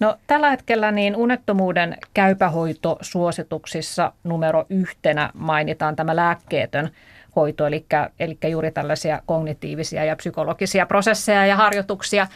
[0.00, 6.90] No, tällä hetkellä niin unettomuuden käypähoitosuosituksissa numero yhtenä mainitaan tämä lääkkeetön
[7.36, 7.86] hoito, eli,
[8.20, 12.26] eli juuri tällaisia kognitiivisia ja psykologisia prosesseja ja harjoituksia.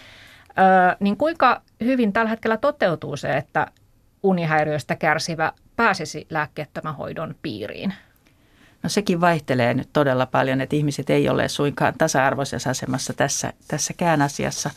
[0.51, 3.67] Ö, niin kuinka hyvin tällä hetkellä toteutuu se, että
[4.23, 7.95] unihäiriöstä kärsivä pääsisi lääkkeettömän hoidon piiriin?
[8.83, 14.23] No sekin vaihtelee nyt todella paljon, että ihmiset ei ole suinkaan tasa-arvoisessa asemassa tässä, tässäkään
[14.23, 14.71] asiassa.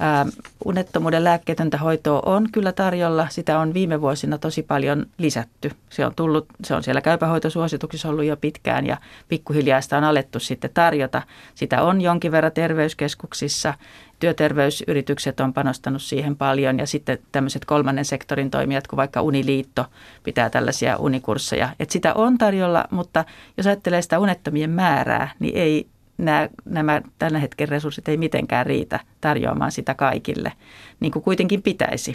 [0.00, 0.28] Ähm,
[0.64, 3.26] unettomuuden lääkkeetöntä hoitoa on kyllä tarjolla.
[3.30, 5.70] Sitä on viime vuosina tosi paljon lisätty.
[5.90, 8.96] Se on, tullut, se on siellä käypähoitosuosituksissa ollut jo pitkään ja
[9.28, 11.22] pikkuhiljaa sitä on alettu sitten tarjota.
[11.54, 13.74] Sitä on jonkin verran terveyskeskuksissa.
[14.20, 19.86] Työterveysyritykset on panostanut siihen paljon ja sitten tämmöiset kolmannen sektorin toimijat, kuin vaikka Uniliitto
[20.22, 21.68] pitää tällaisia unikursseja.
[21.80, 23.24] Et sitä on tarjolla, mutta
[23.56, 25.86] jos ajattelee sitä unettomien määrää, niin ei
[26.18, 30.52] nämä, nämä tällä hetken resurssit ei mitenkään riitä tarjoamaan sitä kaikille,
[31.00, 32.14] niin kuin kuitenkin pitäisi.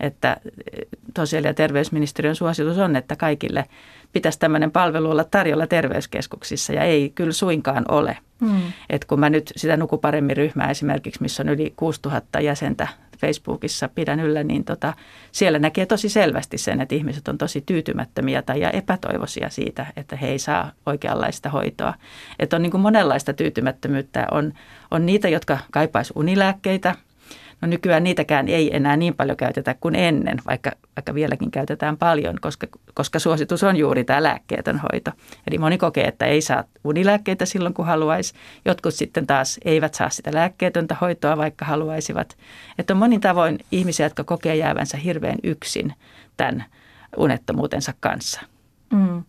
[0.00, 0.36] Että
[1.16, 3.64] sosiaali- ja terveysministeriön suositus on, että kaikille
[4.16, 8.18] pitäisi tämmöinen palvelu olla tarjolla terveyskeskuksissa ja ei kyllä suinkaan ole.
[8.40, 8.62] Hmm.
[8.90, 12.88] Et kun mä nyt sitä Nuku paremmin ryhmää esimerkiksi, missä on yli 6000 jäsentä
[13.18, 14.94] Facebookissa pidän yllä, niin tota,
[15.32, 20.16] siellä näkee tosi selvästi sen, että ihmiset on tosi tyytymättömiä tai ja epätoivoisia siitä, että
[20.16, 21.94] he ei saa oikeanlaista hoitoa.
[22.38, 24.26] Että on niin kuin monenlaista tyytymättömyyttä.
[24.30, 24.52] On,
[24.90, 26.94] on niitä, jotka kaipaisi unilääkkeitä–
[27.60, 32.36] No nykyään niitäkään ei enää niin paljon käytetä kuin ennen, vaikka, vaikka vieläkin käytetään paljon,
[32.40, 35.10] koska, koska suositus on juuri tämä lääkkeetön hoito.
[35.46, 38.34] Eli moni kokee, että ei saa unilääkkeitä silloin kun haluaisi.
[38.64, 42.36] Jotkut sitten taas eivät saa sitä lääkkeetöntä hoitoa, vaikka haluaisivat.
[42.78, 45.94] Että on monin tavoin ihmisiä, jotka kokee jäävänsä hirveän yksin
[46.36, 46.64] tämän
[47.16, 48.40] unettomuutensa kanssa.
[48.92, 49.24] Mm.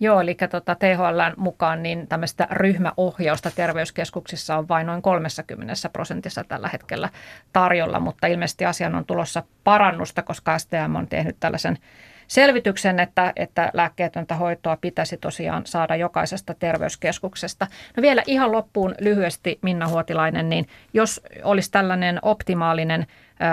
[0.00, 6.68] Joo, eli tota THL mukaan niin tämmöistä ryhmäohjausta terveyskeskuksissa on vain noin 30 prosentissa tällä
[6.68, 7.08] hetkellä
[7.52, 11.78] tarjolla, mutta ilmeisesti asian on tulossa parannusta, koska STM on tehnyt tällaisen
[12.28, 17.66] selvityksen, että, että lääkkeetöntä hoitoa pitäisi tosiaan saada jokaisesta terveyskeskuksesta.
[17.96, 23.06] No vielä ihan loppuun lyhyesti Minna Huotilainen, niin jos olisi tällainen optimaalinen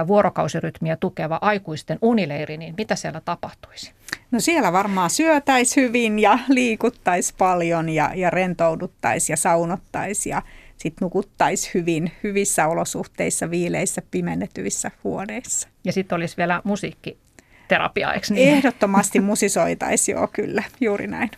[0.08, 3.94] vuorokausirytmiä tukeva aikuisten unileiri, niin mitä siellä tapahtuisi?
[4.34, 10.42] No siellä varmaan syötäisi hyvin ja liikuttaisi paljon ja, ja rentouduttaisi ja saunottaisi ja
[10.78, 15.68] sitten nukuttaisi hyvin hyvissä olosuhteissa, viileissä, pimennetyissä huoneissa.
[15.84, 18.50] Ja sitten olisi vielä musiikkiterapia, eikö niin?
[18.50, 21.32] Ehdottomasti musisoitaisi, joo kyllä, juuri näin.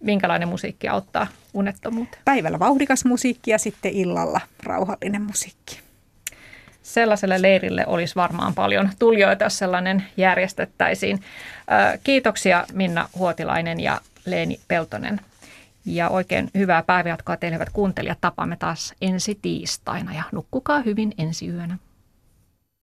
[0.00, 2.22] Minkälainen musiikki auttaa unettomuuteen?
[2.24, 5.84] Päivällä vauhdikas musiikki ja sitten illalla rauhallinen musiikki
[6.84, 11.20] sellaiselle leirille olisi varmaan paljon tulijoita, jos sellainen järjestettäisiin.
[12.04, 15.20] Kiitoksia Minna Huotilainen ja Leeni Peltonen.
[15.84, 18.18] Ja oikein hyvää päivää, jotka teille hyvät kuuntelijat.
[18.20, 21.78] Tapaamme taas ensi tiistaina ja nukkukaa hyvin ensi yönä.